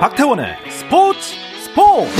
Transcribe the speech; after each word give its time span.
박태원의 0.00 0.56
스포츠 0.70 1.34
스포츠 1.62 2.10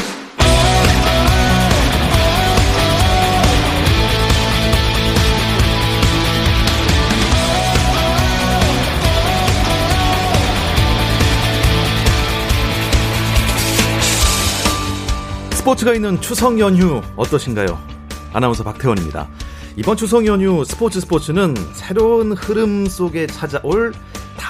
스포츠가 15.52 15.94
있는 15.94 16.20
추석 16.20 16.58
연휴 16.58 17.00
어떠신가요? 17.16 17.80
아나운서 18.34 18.62
박태원입니다. 18.62 19.26
이번 19.76 19.96
추석 19.96 20.26
연휴 20.26 20.66
스포츠 20.66 21.00
스포츠는 21.00 21.54
새로운 21.72 22.32
흐름 22.32 22.84
속에 22.84 23.26
찾아올 23.26 23.94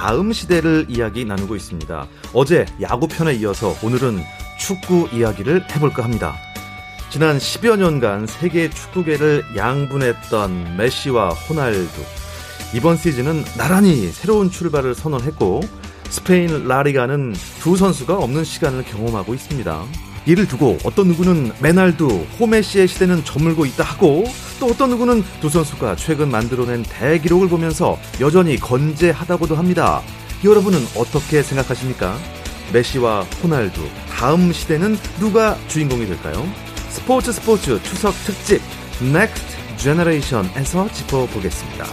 다음 0.01 0.33
시대를 0.33 0.87
이야기 0.89 1.27
나누고 1.27 1.55
있습니다. 1.57 2.07
어제 2.33 2.65
야구 2.81 3.07
편에 3.07 3.35
이어서 3.35 3.77
오늘은 3.85 4.23
축구 4.59 5.07
이야기를 5.13 5.67
해볼까 5.71 6.03
합니다. 6.03 6.37
지난 7.11 7.37
10여 7.37 7.77
년간 7.77 8.27
세계 8.27 8.71
축구계를 8.71 9.45
양분했던 9.55 10.79
메시와 10.79 11.29
호날두. 11.29 12.01
이번 12.75 12.97
시즌은 12.97 13.45
나란히 13.59 14.09
새로운 14.09 14.51
출발을 14.51 14.95
선언했고 14.95 15.61
스페인 16.09 16.67
라리가는 16.67 17.35
두 17.61 17.77
선수가 17.77 18.17
없는 18.17 18.43
시간을 18.43 18.85
경험하고 18.85 19.35
있습니다. 19.35 19.85
이를 20.27 20.47
두고 20.47 20.79
어떤 20.85 21.09
누구는 21.09 21.53
메날두, 21.61 22.27
호메시의 22.39 22.89
시대는 22.89 23.25
저물고 23.25 23.67
있다 23.67 23.85
하고 23.85 24.25
또 24.59 24.67
어떤 24.67 24.91
누구는 24.91 25.25
두 25.41 25.49
선수가 25.49 25.97
최근 25.97 26.31
만들어낸 26.31 26.83
대기록을 26.83 27.49
보면서 27.49 27.99
여전히 28.21 28.57
건재하다고도 28.59 29.57
합니다. 29.57 30.03
여러분은 30.45 30.79
어떻게 30.97 31.43
생각하십니까? 31.43 32.17
메시와 32.73 33.23
호날두, 33.43 33.83
다음 34.11 34.53
시대는 34.53 34.99
누가 35.19 35.57
주인공이 35.69 36.07
될까요? 36.07 36.47
스포츠 36.89 37.33
스포츠 37.33 37.83
추석 37.83 38.15
특집 38.25 38.61
Next 39.03 39.57
Generation에서 39.79 40.93
짚어보겠습니다. 40.93 41.87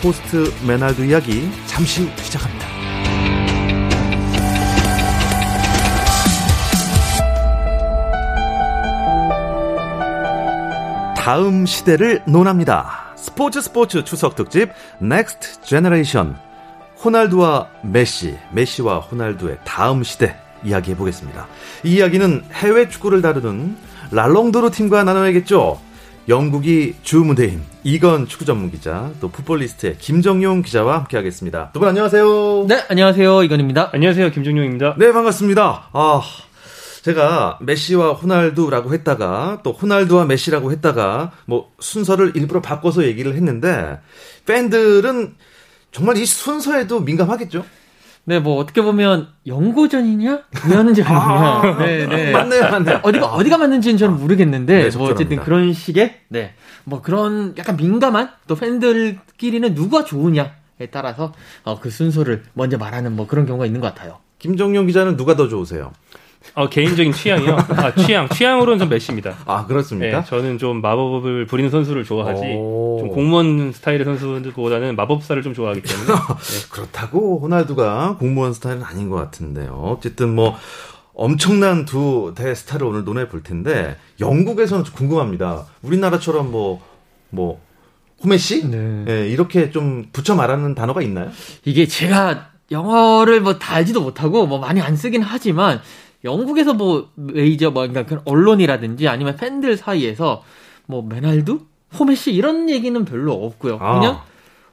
포스트 0.00 0.52
메날두 0.66 1.04
이야기 1.04 1.48
잠시 1.66 2.02
후 2.02 2.10
시작합니다. 2.22 2.73
다음 11.24 11.64
시대를 11.64 12.20
논합니다. 12.26 13.14
스포츠 13.16 13.62
스포츠 13.62 14.04
추석 14.04 14.36
특집 14.36 14.68
Next 15.00 15.62
Generation 15.64 16.34
호날두와 17.02 17.68
메시, 17.82 18.36
메시와 18.52 18.98
호날두의 18.98 19.56
다음 19.64 20.02
시대 20.02 20.36
이야기해 20.64 20.94
보겠습니다. 20.98 21.46
이 21.84 21.94
이야기는 21.94 22.44
해외 22.52 22.90
축구를 22.90 23.22
다루는 23.22 23.74
랄롱도르 24.10 24.70
팀과 24.70 25.02
나눠야겠죠. 25.04 25.80
영국이 26.28 26.96
주무대인 27.02 27.62
이건 27.84 28.26
축구 28.28 28.44
전문 28.44 28.70
기자, 28.70 29.08
또 29.22 29.30
풋볼리스트의 29.30 29.96
김정용 29.96 30.60
기자와 30.60 30.98
함께하겠습니다. 30.98 31.70
두 31.72 31.80
분 31.80 31.88
안녕하세요. 31.88 32.66
네, 32.68 32.84
안녕하세요. 32.90 33.44
이건입니다. 33.44 33.88
안녕하세요. 33.94 34.30
김정용입니다. 34.30 34.96
네, 34.98 35.10
반갑습니다. 35.10 35.88
아, 35.90 36.20
제가 37.04 37.58
메시와 37.60 38.14
호날두라고 38.14 38.94
했다가 38.94 39.60
또 39.62 39.72
호날두와 39.72 40.24
메시라고 40.24 40.72
했다가 40.72 41.32
뭐 41.44 41.70
순서를 41.78 42.32
일부러 42.34 42.62
바꿔서 42.62 43.04
얘기를 43.04 43.34
했는데 43.34 44.00
팬들은 44.46 45.34
정말 45.92 46.16
이 46.16 46.24
순서에도 46.24 47.00
민감하겠죠? 47.00 47.66
네, 48.24 48.40
뭐 48.40 48.56
어떻게 48.56 48.80
보면 48.80 49.28
영고전이냐? 49.46 50.44
왜 50.70 50.74
하는지 50.74 51.02
알겠냐. 51.02 51.76
네, 51.84 52.06
네. 52.06 52.32
맞네요, 52.32 52.62
맞네요. 52.70 53.00
어디가 53.02 53.26
어디가 53.26 53.58
맞는지는 53.58 53.98
저는 53.98 54.18
모르겠는데 54.18 54.88
네, 54.88 54.96
뭐 54.96 55.10
어쨌든. 55.10 55.36
그런 55.40 55.74
식의 55.74 56.20
네. 56.28 56.54
뭐 56.84 57.02
그런 57.02 57.54
약간 57.58 57.76
민감한 57.76 58.30
또 58.46 58.54
팬들끼리는 58.54 59.74
누가 59.74 60.06
좋으냐에 60.06 60.88
따라서 60.90 61.34
어, 61.64 61.78
그 61.78 61.90
순서를 61.90 62.44
먼저 62.54 62.78
말하는 62.78 63.14
뭐 63.14 63.26
그런 63.26 63.44
경우가 63.44 63.66
있는 63.66 63.82
것 63.82 63.94
같아요. 63.94 64.20
김정용 64.38 64.86
기자는 64.86 65.18
누가 65.18 65.36
더 65.36 65.48
좋으세요? 65.48 65.92
어, 66.54 66.68
개인적인 66.68 67.12
취향이요. 67.12 67.56
아, 67.56 67.94
취향. 67.94 68.28
취향으로는 68.28 68.78
좀 68.78 68.88
메시입니다. 68.88 69.34
아, 69.46 69.66
그렇습니까? 69.66 70.20
네, 70.20 70.24
저는 70.26 70.58
좀 70.58 70.80
마법을 70.80 71.46
부리는 71.46 71.70
선수를 71.70 72.04
좋아하지. 72.04 72.42
오. 72.56 72.98
좀 73.00 73.08
공무원 73.08 73.72
스타일의 73.72 74.04
선수보다는 74.04 74.96
마법사를 74.96 75.42
좀 75.42 75.54
좋아하기 75.54 75.82
때문에. 75.82 76.06
그렇다고 76.70 77.40
호날두가 77.40 78.16
공무원 78.18 78.52
스타일은 78.52 78.82
아닌 78.82 79.08
것 79.08 79.16
같은데요. 79.16 79.96
어쨌든 79.96 80.34
뭐 80.34 80.56
엄청난 81.14 81.84
두 81.84 82.32
대스타를 82.36 82.86
오늘 82.86 83.04
논해 83.04 83.28
볼 83.28 83.42
텐데 83.42 83.96
영국에서는 84.20 84.84
좀 84.84 84.94
궁금합니다. 84.94 85.66
우리나라처럼 85.82 86.50
뭐 86.50 86.80
뭐 87.34 87.60
호메시 88.22 88.68
네. 88.70 89.04
예, 89.08 89.28
이렇게 89.28 89.70
좀 89.70 90.06
붙여 90.12 90.34
말하는 90.34 90.74
단어가 90.74 91.02
있나요? 91.02 91.30
이게 91.64 91.86
제가 91.86 92.50
영어를 92.70 93.40
뭐 93.40 93.58
다 93.58 93.74
알지도 93.74 94.00
못하고 94.00 94.46
뭐 94.46 94.58
많이 94.58 94.80
안 94.80 94.96
쓰긴 94.96 95.20
하지만 95.22 95.80
영국에서 96.24 96.74
뭐 96.74 97.10
메이저 97.14 97.70
뭐 97.70 97.82
그러니까 97.86 98.06
그런 98.06 98.22
언론이라든지 98.24 99.08
아니면 99.08 99.36
팬들 99.36 99.76
사이에서 99.76 100.42
뭐 100.86 101.02
메날두, 101.02 101.60
호메시 101.98 102.32
이런 102.32 102.68
얘기는 102.70 103.04
별로 103.04 103.32
없고요. 103.32 103.78
아. 103.80 103.98
그냥 104.00 104.20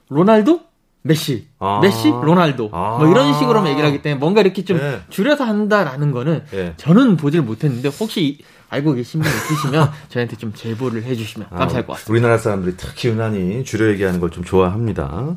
로날두, 0.08 0.60
메시, 1.02 1.46
아. 1.58 1.80
메시, 1.82 2.08
로날두 2.08 2.70
아. 2.72 2.96
뭐 2.98 3.08
이런 3.08 3.32
식으로만 3.34 3.68
얘기를 3.70 3.86
하기 3.88 4.02
때문에 4.02 4.18
뭔가 4.18 4.40
이렇게 4.40 4.64
좀 4.64 4.78
네. 4.78 5.00
줄여서 5.10 5.44
한다라는 5.44 6.10
거는 6.12 6.44
예. 6.54 6.74
저는 6.76 7.16
보질 7.16 7.42
못했는데 7.42 7.88
혹시 7.88 8.38
알고 8.68 8.94
계신 8.94 9.20
분 9.20 9.30
있으시면 9.30 9.90
저한테 10.08 10.36
좀 10.36 10.52
제보를 10.54 11.02
해주시면 11.02 11.50
감사할 11.50 11.86
것 11.86 11.94
같습니다. 11.94 12.10
아, 12.10 12.12
우리나라 12.12 12.38
사람들이 12.38 12.76
특히 12.76 13.08
유난히 13.10 13.64
줄여 13.64 13.90
얘기하는 13.90 14.18
걸 14.20 14.30
좀 14.30 14.44
좋아합니다. 14.44 15.36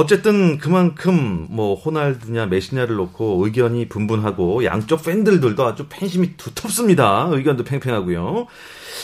어쨌든 0.00 0.56
그만큼 0.56 1.46
뭐 1.50 1.74
호날두냐 1.74 2.46
메시냐를 2.46 2.96
놓고 2.96 3.44
의견이 3.44 3.90
분분하고 3.90 4.64
양쪽 4.64 5.02
팬들들도 5.04 5.62
아주 5.62 5.88
팬심이 5.90 6.38
두텁습니다. 6.38 7.28
의견도 7.30 7.64
팽팽하고요. 7.64 8.46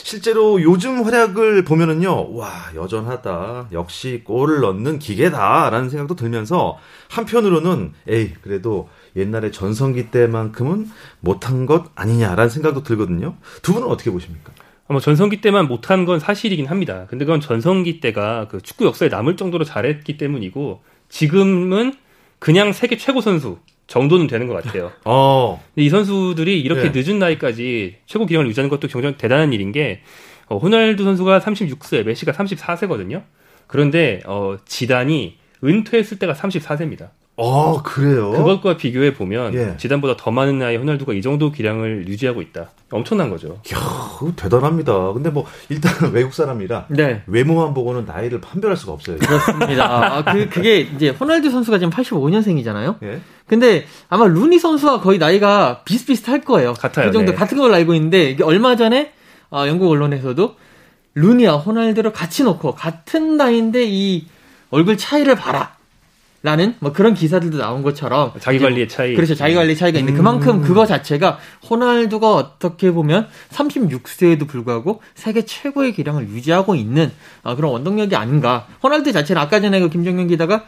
실제로 0.05 0.63
요즘 0.63 1.05
활약을 1.05 1.65
보면은요, 1.65 2.35
와 2.35 2.49
여전하다. 2.75 3.69
역시 3.73 4.23
골을 4.25 4.61
넣는 4.61 4.99
기계다라는 4.99 5.91
생각도 5.91 6.17
들면서 6.17 6.79
한편으로는 7.11 7.93
에이 8.09 8.33
그래도 8.41 8.89
옛날에 9.17 9.51
전성기 9.51 10.11
때만큼은 10.11 10.89
못한 11.21 11.67
것 11.67 11.91
아니냐라는 11.95 12.49
생각도 12.49 12.83
들거든요. 12.83 13.37
두 13.61 13.75
분은 13.75 13.87
어떻게 13.87 14.11
보십니까? 14.11 14.51
뭐 14.89 15.01
전성기 15.01 15.41
때만 15.41 15.67
못한 15.67 16.05
건 16.05 16.21
사실이긴 16.21 16.67
합니다. 16.67 17.07
근데 17.09 17.25
그건 17.25 17.41
전성기 17.41 18.01
때가 18.01 18.49
그 18.49 18.61
축구 18.61 18.85
역사에 18.87 19.09
남을 19.09 19.37
정도로 19.37 19.65
잘했기 19.65 20.17
때문이고 20.17 20.83
지금은 21.09 21.95
그냥 22.39 22.73
세계 22.73 22.97
최고 22.97 23.21
선수 23.21 23.59
정도는 23.87 24.27
되는 24.27 24.47
것 24.47 24.63
같아요. 24.63 24.93
어, 25.05 25.63
근데 25.75 25.87
이 25.87 25.89
선수들이 25.89 26.61
이렇게 26.61 26.93
네. 26.93 27.03
늦은 27.03 27.19
나이까지 27.19 27.99
최고 28.07 28.27
기량을 28.27 28.49
유지하는 28.49 28.69
것도 28.69 28.89
굉장히 28.89 29.17
대단한 29.17 29.53
일인 29.53 29.73
게 29.73 30.03
어, 30.49 30.59
호날두 30.59 31.03
선수가 31.05 31.41
36세, 31.41 32.05
메시가 32.05 32.33
34세거든요. 32.33 33.25
그런데 33.67 34.21
어, 34.27 34.57
지단이 34.65 35.39
은퇴했을 35.65 36.19
때가 36.19 36.35
34세입니다. 36.35 37.11
어 37.39 37.83
그래요. 37.83 38.31
그것과 38.31 38.79
비교해 38.79 39.13
보면 39.13 39.53
예. 39.55 39.75
지단보다 39.77 40.17
더 40.17 40.31
많은 40.31 40.59
나이 40.59 40.77
호날두가 40.77 41.13
이 41.13 41.21
정도 41.21 41.53
기량을 41.53 42.09
유지하고 42.09 42.41
있다. 42.41 42.71
엄청난 42.91 43.29
거죠. 43.29 43.61
이야, 43.71 43.79
대단합니다. 44.37 45.13
근데 45.13 45.29
뭐 45.29 45.45
일단 45.69 45.93
외국 46.15 46.33
사람이라 46.33 46.87
네. 46.89 47.23
외모만 47.27 47.75
보고는 47.75 48.07
나이를 48.07 48.41
판별할 48.41 48.79
수가 48.79 48.93
없어요. 48.93 49.19
그렇습니다. 49.19 49.85
아, 50.17 50.25
그, 50.25 50.49
그게 50.49 50.81
이제 50.81 51.11
호날두 51.11 51.51
선수가 51.51 51.79
지금 51.79 51.91
85년생이잖아요. 51.93 53.03
예. 53.03 53.21
근데 53.47 53.85
아마 54.09 54.27
루니 54.27 54.59
선수와 54.59 55.01
거의 55.01 55.19
나이가 55.19 55.83
비슷비슷할 55.85 56.41
거예요. 56.41 56.73
같아요, 56.73 57.07
그 57.09 57.13
정도 57.13 57.33
네. 57.33 57.37
같은 57.37 57.59
걸로 57.59 57.75
알고 57.75 57.93
있는데 57.95 58.31
이게 58.31 58.45
얼마 58.45 58.77
전에 58.77 59.13
어, 59.51 59.67
영국 59.67 59.91
언론에서도 59.91 60.57
루니와 61.15 61.59
호날두를 61.59 62.13
같이 62.13 62.45
놓고 62.45 62.75
같은 62.75 63.37
나이인데 63.37 63.85
이 63.87 64.27
얼굴 64.71 64.97
차이를 64.97 65.35
봐라. 65.35 65.76
라는 66.47 66.77
뭐 66.79 66.93
그런 66.93 67.13
기사들도 67.15 67.59
나온 67.59 67.83
것처럼 67.83 68.31
자기 68.39 68.59
이제 68.59 68.67
관리의 68.67 68.89
차이. 68.89 69.17
그렇죠. 69.17 69.35
자기 69.35 69.57
관리 69.57 69.75
차이가 69.75 69.99
있는데 69.99 70.17
음. 70.17 70.23
그만큼 70.23 70.63
그거 70.63 70.87
자체가 70.87 71.41
호날두가 71.69 72.35
어떻게 72.35 72.93
보면 72.93 73.27
36세에도 73.51 74.47
불구하고 74.47 75.03
세계 75.17 75.45
최고의 75.45 75.93
기량을 75.93 76.29
유지하고 76.29 76.77
있는 76.77 77.11
어, 77.43 77.57
그런 77.57 77.73
원동력이 77.73 78.15
아닌가. 78.15 78.69
호날두 78.81 79.11
자체는 79.11 79.43
아까 79.43 79.61
전에 79.61 79.81
그 79.81 79.89
김정현 79.89 80.29
기자가 80.29 80.63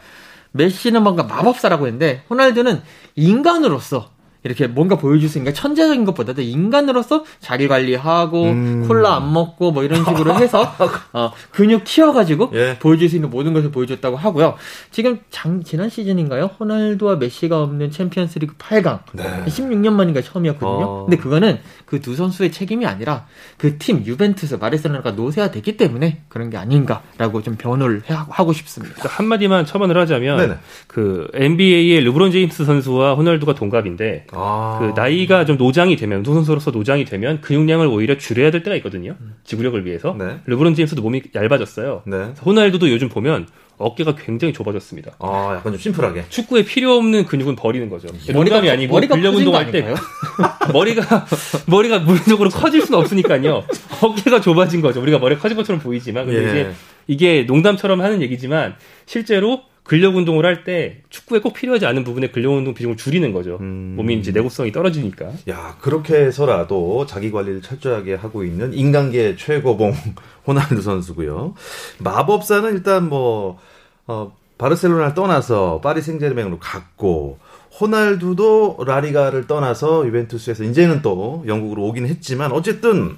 메시는 0.51 1.01
뭔가 1.01 1.23
마법사라고 1.23 1.85
했는데 1.85 2.23
호날두는 2.29 2.81
인간으로서 3.15 4.09
이렇게 4.43 4.67
뭔가 4.67 4.95
보여줄 4.97 5.27
수 5.27 5.37
있는 5.37 5.51
게 5.51 5.53
천재적인 5.53 6.05
것보다도 6.05 6.41
인간으로서 6.41 7.25
자기 7.39 7.67
관리하고 7.67 8.45
음. 8.45 8.85
콜라 8.87 9.15
안 9.17 9.33
먹고 9.33 9.71
뭐 9.71 9.83
이런 9.83 10.03
식으로 10.05 10.33
해서 10.35 10.73
어, 11.11 11.31
근육 11.51 11.83
키워가지고 11.83 12.51
예. 12.53 12.77
보여줄 12.79 13.09
수 13.09 13.15
있는 13.17 13.29
모든 13.29 13.51
것을 13.53 13.69
보여줬다고 13.71 14.15
하고요. 14.15 14.55
지금 14.91 15.19
장, 15.29 15.61
지난 15.63 15.89
시즌인가요? 15.89 16.51
호날두와 16.59 17.17
메시가 17.17 17.61
없는 17.63 17.91
챔피언스리그 17.91 18.55
8강 18.55 18.99
네. 19.13 19.23
16년 19.45 19.91
만인가 19.91 20.21
처음이었거든요. 20.21 20.85
어. 20.85 21.05
근데 21.05 21.17
그거는 21.21 21.59
그 21.85 21.99
두 21.99 22.15
선수의 22.15 22.51
책임이 22.53 22.85
아니라 22.85 23.25
그 23.57 23.77
팀 23.77 24.05
유벤투스 24.05 24.57
바르셀로나가 24.59 25.11
노쇠화됐기 25.11 25.75
때문에 25.75 26.21
그런 26.29 26.49
게 26.49 26.55
아닌가라고 26.57 27.41
좀 27.43 27.55
변호를 27.57 28.03
해- 28.09 28.13
하고 28.13 28.53
싶습니다. 28.53 28.95
딱 29.01 29.19
한마디만 29.19 29.65
첨언을 29.65 29.97
하자면 29.97 30.37
네네. 30.37 30.53
그 30.87 31.27
NBA의 31.33 31.99
르브론 32.05 32.31
제임스 32.31 32.63
선수와 32.65 33.15
호날두가 33.15 33.53
동갑인데 33.55 34.27
아. 34.33 34.77
그 34.79 34.99
나이가 34.99 35.45
좀 35.45 35.57
노장이 35.57 35.95
되면 35.95 36.19
운동 36.19 36.33
선수로서 36.35 36.71
노장이 36.71 37.05
되면 37.05 37.41
근육량을 37.41 37.87
오히려 37.87 38.17
줄여야 38.17 38.51
될 38.51 38.63
때가 38.63 38.75
있거든요. 38.77 39.15
지구력을 39.43 39.85
위해서. 39.85 40.15
네. 40.17 40.39
르브론 40.45 40.75
제임스도 40.75 41.01
몸이 41.01 41.21
얇아졌어요. 41.33 42.03
네. 42.05 42.33
호날두도 42.45 42.89
요즘 42.89 43.09
보면 43.09 43.47
어깨가 43.77 44.15
굉장히 44.15 44.53
좁아졌습니다. 44.53 45.13
아, 45.19 45.53
약간 45.57 45.71
좀 45.71 45.79
심플하게. 45.79 46.25
축구에 46.29 46.63
필요 46.63 46.95
없는 46.97 47.25
근육은 47.25 47.55
버리는 47.55 47.89
거죠. 47.89 48.07
머리가 48.33 48.33
농담이 48.33 48.69
아니고 48.69 48.93
머리가 48.93 49.15
근력 49.15 49.35
운동할 49.35 49.71
때? 49.71 49.93
머리가 50.73 51.25
머리가 51.65 51.99
물리적으로 51.99 52.49
커질 52.49 52.81
수는 52.81 52.99
없으니까요. 52.99 53.63
어깨가 54.01 54.41
좁아진 54.41 54.81
거죠. 54.81 55.01
우리가 55.01 55.19
머리가 55.19 55.41
커진 55.41 55.55
것처럼 55.55 55.81
보이지만 55.81 56.25
근데 56.25 56.43
예. 56.43 56.49
이제 56.49 56.71
이게 57.07 57.43
농담처럼 57.43 58.01
하는 58.01 58.21
얘기지만 58.21 58.75
실제로 59.05 59.61
근력 59.83 60.15
운동을 60.15 60.45
할 60.45 60.63
때 60.63 61.01
축구에 61.09 61.39
꼭 61.39 61.53
필요하지 61.53 61.85
않은 61.85 62.03
부분에 62.03 62.29
근력 62.29 62.51
운동 62.51 62.73
비중을 62.73 62.97
줄이는 62.97 63.33
거죠. 63.33 63.57
음. 63.61 63.93
몸이 63.97 64.15
이제 64.17 64.31
내구성이 64.31 64.71
떨어지니까. 64.71 65.31
야, 65.49 65.77
그렇게 65.81 66.15
해서라도 66.15 67.05
자기 67.05 67.31
관리를 67.31 67.61
철저하게 67.61 68.15
하고 68.15 68.43
있는 68.43 68.73
인간계 68.73 69.35
최고봉 69.37 69.93
호날두 70.47 70.81
선수고요. 70.81 71.55
마법사는 71.99 72.71
일단 72.73 73.09
뭐 73.09 73.57
어, 74.05 74.35
바르셀로나를 74.57 75.13
떠나서 75.13 75.79
파리 75.81 76.01
생제르맹으로 76.01 76.59
갔고 76.59 77.39
호날두도 77.79 78.83
라리가를 78.85 79.47
떠나서 79.47 80.05
유벤투스에서 80.07 80.63
이제는 80.65 81.01
또 81.01 81.43
영국으로 81.47 81.83
오긴 81.85 82.05
했지만 82.07 82.51
어쨌든 82.51 83.15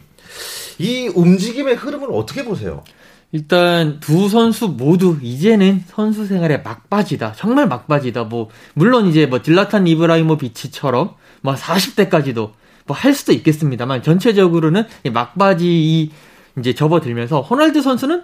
이 0.78 1.08
움직임의 1.13 1.75
흐름을 1.75 2.10
어떻게 2.12 2.46
보세요? 2.46 2.84
일단 3.31 4.00
두 4.00 4.28
선수 4.30 4.68
모두 4.69 5.18
이제는 5.22 5.83
선수 5.88 6.25
생활의 6.25 6.63
막바지다. 6.63 7.33
정말 7.33 7.68
막바지다. 7.68 8.25
뭐 8.25 8.50
물론 8.74 9.07
이제 9.07 9.25
뭐 9.25 9.42
즐라탄 9.42 9.88
이브라이모비치처럼 9.88 11.16
뭐 11.42 11.56
40대까지도 11.56 12.51
뭐 12.86 12.95
할 12.95 13.13
수도 13.13 13.31
있겠습니다만 13.33 14.04
전체적으로는 14.04 14.83
이 15.04 15.10
막바지 15.10 15.66
이 15.66 16.12
이제 16.60 16.74
접어들면서 16.74 17.42
호날두 17.42 17.81
선수는 17.81 18.24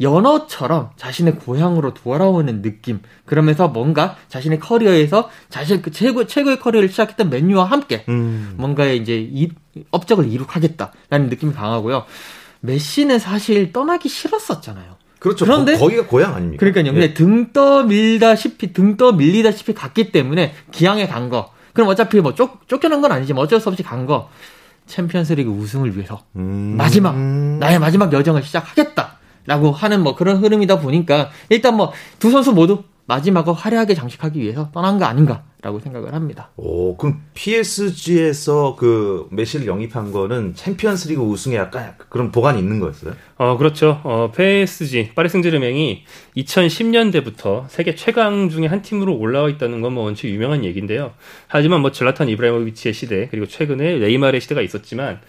연어처럼 0.00 0.90
자신의 0.96 1.36
고향으로 1.36 1.92
돌아오는 1.92 2.62
느낌. 2.62 3.00
그러면서 3.26 3.68
뭔가 3.68 4.16
자신의 4.28 4.58
커리어에서 4.58 5.28
자신 5.50 5.82
그 5.82 5.90
최고 5.90 6.26
최고의 6.26 6.58
커리어를 6.58 6.88
시작했던 6.88 7.28
맨유와 7.28 7.64
함께 7.64 8.04
음. 8.08 8.54
뭔가의 8.56 8.96
이제 8.98 9.18
이, 9.20 9.50
업적을 9.90 10.26
이룩하겠다라는 10.32 11.28
느낌이 11.28 11.52
강하고요. 11.52 12.06
메시는 12.60 13.18
사실 13.18 13.72
떠나기 13.72 14.08
싫었었잖아요. 14.08 14.96
그렇죠. 15.18 15.44
그런데- 15.44 15.76
거, 15.76 15.88
기가 15.88 16.06
고향 16.06 16.34
아닙니까? 16.34 16.60
그러니까요. 16.60 16.92
근데 16.92 17.12
등떠 17.14 17.84
밀다시피 17.84 18.72
등 18.72 18.96
떠 18.96 19.12
밀리다시피 19.12 19.74
갔기 19.74 20.12
때문에 20.12 20.54
기왕에 20.72 21.06
간 21.08 21.28
거. 21.28 21.52
그럼 21.72 21.88
어차피 21.88 22.20
뭐 22.20 22.34
쫓, 22.34 22.60
쫓겨난 22.68 23.00
건 23.00 23.12
아니지만 23.12 23.42
어쩔 23.44 23.60
수 23.60 23.68
없이 23.68 23.82
간 23.82 24.06
거. 24.06 24.28
챔피언스리그 24.86 25.50
우승을 25.50 25.94
위해서 25.96 26.24
음. 26.36 26.74
마지막 26.76 27.16
나의 27.16 27.78
마지막 27.78 28.12
여정을 28.12 28.42
시작하겠다라고 28.42 29.70
하는 29.72 30.02
뭐 30.02 30.16
그런 30.16 30.38
흐름이다 30.42 30.80
보니까 30.80 31.30
일단 31.48 31.76
뭐 31.76 31.92
두 32.18 32.30
선수 32.30 32.52
모두 32.52 32.82
마지막을 33.06 33.52
화려하게 33.54 33.94
장식하기 33.94 34.40
위해서 34.40 34.70
떠난 34.72 34.98
거 34.98 35.04
아닌가 35.04 35.44
라고 35.62 35.78
생각을 35.78 36.14
합니다. 36.14 36.50
오, 36.56 36.96
그럼 36.96 37.20
PSG에서 37.34 38.76
그 38.78 39.28
메시를 39.30 39.66
영입한 39.66 40.10
거는 40.10 40.54
챔피언스리그 40.54 41.20
우승에 41.20 41.56
약간 41.56 41.94
그런 42.08 42.32
복안이 42.32 42.58
있는 42.58 42.80
거였어요? 42.80 43.12
어, 43.36 43.56
그렇죠. 43.58 44.00
어, 44.04 44.32
PSG, 44.34 45.12
파리 45.14 45.28
생제르맹이 45.28 46.04
2010년대부터 46.36 47.64
세계 47.68 47.94
최강 47.94 48.48
중에 48.48 48.66
한 48.66 48.80
팀으로 48.82 49.16
올라와 49.16 49.48
있다는 49.50 49.80
건 49.82 49.90
뭐 49.90 50.04
원체 50.04 50.28
유명한 50.30 50.64
얘기인데요. 50.64 51.12
하지만 51.48 51.80
뭐 51.80 51.90
즐라탄 51.90 52.28
이브라이모비치의 52.28 52.94
시대, 52.94 53.26
그리고 53.28 53.46
최근에 53.46 53.98
네이마르의 53.98 54.40
시대가 54.40 54.60
있었지만 54.62 55.20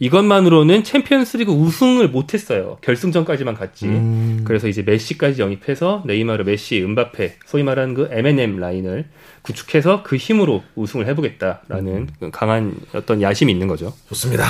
이것만으로는 0.00 0.84
챔피언스리그 0.84 1.50
우승을 1.52 2.08
못했어요. 2.08 2.78
결승전까지만 2.82 3.54
갔지. 3.54 3.86
음. 3.86 4.42
그래서 4.44 4.68
이제 4.68 4.82
메시까지 4.82 5.42
영입해서 5.42 6.04
네이마르, 6.06 6.44
메시, 6.44 6.80
음바페, 6.82 7.36
소위 7.46 7.62
말하는 7.64 7.94
그 7.94 8.08
MNM 8.10 8.58
라인을 8.58 9.06
구축해서 9.42 10.02
그 10.04 10.16
힘으로 10.16 10.62
우승을 10.76 11.06
해보겠다라는 11.08 12.08
그 12.20 12.30
강한 12.30 12.76
어떤 12.94 13.20
야심이 13.22 13.50
있는 13.52 13.66
거죠. 13.66 13.92
좋습니다. 14.08 14.44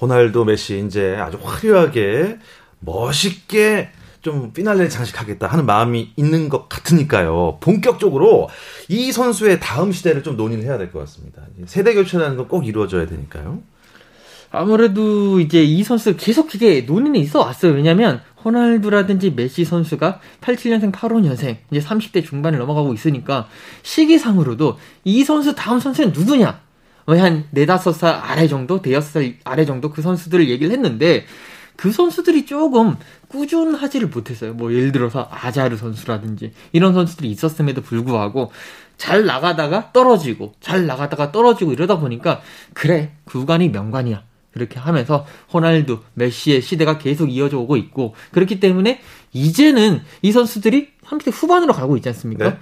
호날두 0.00 0.44
메시 0.44 0.84
이제 0.86 1.16
아주 1.16 1.38
화려하게 1.42 2.38
멋있게 2.80 3.90
좀 4.22 4.52
피날레를 4.52 4.88
장식하겠다 4.90 5.46
하는 5.46 5.64
마음이 5.66 6.12
있는 6.16 6.48
것 6.48 6.68
같으니까요. 6.68 7.58
본격적으로 7.60 8.48
이 8.88 9.10
선수의 9.12 9.58
다음 9.60 9.90
시대를 9.92 10.22
좀 10.22 10.36
논의를 10.36 10.64
해야 10.64 10.76
될 10.78 10.90
것 10.92 10.98
같습니다. 11.00 11.42
세대 11.66 11.94
교체라는 11.94 12.36
건 12.36 12.48
꼭 12.48 12.66
이루어져야 12.66 13.06
되니까요. 13.06 13.60
아무래도 14.50 15.40
이제 15.40 15.62
이 15.62 15.82
선수 15.82 16.16
계속 16.16 16.48
그게 16.48 16.82
논의는 16.82 17.20
있어 17.20 17.40
왔어요. 17.40 17.72
왜냐면 17.72 18.20
호날두라든지 18.44 19.32
메시 19.32 19.64
선수가 19.64 20.20
87년생, 20.40 20.92
85년생, 20.92 21.56
이제 21.70 21.80
30대 21.80 22.24
중반을 22.24 22.58
넘어가고 22.58 22.94
있으니까 22.94 23.48
시기상으로도 23.82 24.78
이 25.04 25.24
선수 25.24 25.54
다음 25.54 25.80
선수는 25.80 26.12
누구냐? 26.12 26.60
한 27.06 27.44
네다섯 27.52 27.94
살 27.94 28.14
아래 28.14 28.46
정도, 28.46 28.82
대여섯 28.82 29.12
살 29.12 29.34
아래 29.44 29.64
정도 29.64 29.90
그 29.90 30.02
선수들을 30.02 30.48
얘기를 30.50 30.72
했는데 30.72 31.24
그 31.76 31.92
선수들이 31.92 32.44
조금 32.44 32.96
꾸준하지를 33.28 34.08
못했어요. 34.08 34.52
뭐 34.52 34.74
예를 34.74 34.92
들어서 34.92 35.28
아자르 35.30 35.76
선수라든지 35.76 36.52
이런 36.72 36.92
선수들이 36.92 37.30
있었음에도 37.30 37.82
불구하고 37.82 38.50
잘 38.96 39.24
나가다가 39.24 39.92
떨어지고 39.92 40.54
잘 40.60 40.86
나가다가 40.86 41.32
떨어지고 41.32 41.72
이러다 41.72 41.98
보니까 41.98 42.42
그래 42.74 43.12
구간이 43.24 43.68
명관이야. 43.68 44.22
그렇게 44.52 44.78
하면서 44.78 45.26
호날두, 45.52 46.00
메시의 46.14 46.62
시대가 46.62 46.98
계속 46.98 47.30
이어져 47.30 47.58
오고 47.58 47.76
있고 47.76 48.14
그렇기 48.32 48.60
때문에 48.60 49.00
이제는 49.32 50.02
이 50.22 50.32
선수들이 50.32 50.88
30대 51.04 51.32
후반으로 51.32 51.72
가고 51.72 51.96
있지 51.96 52.08
않습니까? 52.08 52.50
네. 52.50 52.58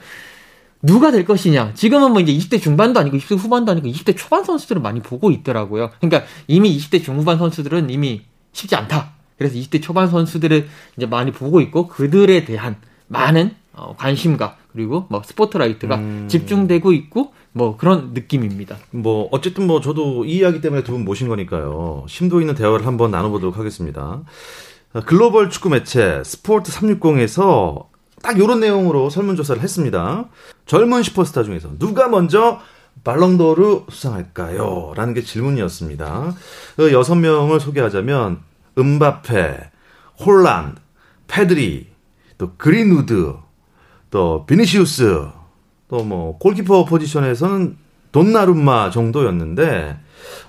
누가 0.82 1.10
될 1.10 1.24
것이냐. 1.24 1.72
지금은 1.74 2.12
뭐 2.12 2.20
이제 2.20 2.32
20대 2.32 2.62
중반도 2.62 3.00
아니고 3.00 3.16
20대 3.16 3.37
후반도 3.37 3.72
아니고 3.72 3.88
20대 3.88 4.16
초반 4.16 4.44
선수들을 4.44 4.80
많이 4.82 5.00
보고 5.00 5.30
있더라고요. 5.30 5.90
그러니까 6.00 6.25
이미 6.46 6.76
20대 6.76 7.02
중후반 7.02 7.38
선수들은 7.38 7.90
이미 7.90 8.22
쉽지 8.52 8.76
않다. 8.76 9.14
그래서 9.38 9.56
20대 9.56 9.82
초반 9.82 10.08
선수들을 10.08 10.68
이제 10.96 11.06
많이 11.06 11.32
보고 11.32 11.61
있고 11.61 11.88
그들에 11.88 12.44
대한 12.44 12.76
많은 13.08 13.54
어, 13.72 13.94
관심과 13.96 14.56
그리고 14.72 15.06
뭐 15.11 15.22
스포트라이트가 15.25 15.96
음. 15.96 16.28
집중되고 16.28 16.92
있고 16.92 17.32
뭐 17.56 17.78
그런 17.78 18.10
느낌입니다. 18.12 18.76
뭐 18.90 19.28
어쨌든 19.32 19.66
뭐 19.66 19.80
저도 19.80 20.26
이 20.26 20.36
이야기 20.36 20.60
때문에 20.60 20.82
두 20.84 20.92
분 20.92 21.06
모신 21.06 21.26
거니까요. 21.28 22.04
심도 22.06 22.40
있는 22.42 22.54
대화를 22.54 22.86
한번 22.86 23.10
나눠보도록 23.10 23.56
하겠습니다. 23.56 24.22
어, 24.92 25.00
글로벌 25.06 25.48
축구 25.48 25.70
매체 25.70 26.22
스포츠 26.22 26.70
360에서 26.72 27.86
딱 28.22 28.38
이런 28.38 28.60
내용으로 28.60 29.08
설문조사를 29.08 29.62
했습니다. 29.62 30.26
젊은 30.66 31.02
슈퍼스타 31.02 31.44
중에서 31.44 31.70
누가 31.78 32.08
먼저 32.08 32.60
발롱도르 33.04 33.84
수상할까요? 33.88 34.92
라는 34.94 35.14
게 35.14 35.22
질문이었습니다. 35.22 36.34
그 36.76 36.92
여섯 36.92 37.14
명을 37.14 37.58
소개하자면 37.60 38.40
음바페, 38.76 39.70
홀란드, 40.25 40.78
페드리, 41.26 41.86
또 42.36 42.52
그린우드, 42.58 43.34
또 44.10 44.44
비니시우스, 44.46 45.26
또 45.88 46.02
뭐 46.05 46.37
골키퍼 46.38 46.85
포지션에서는 46.85 47.76
돈나룸마 48.12 48.90
정도였는데 48.90 49.97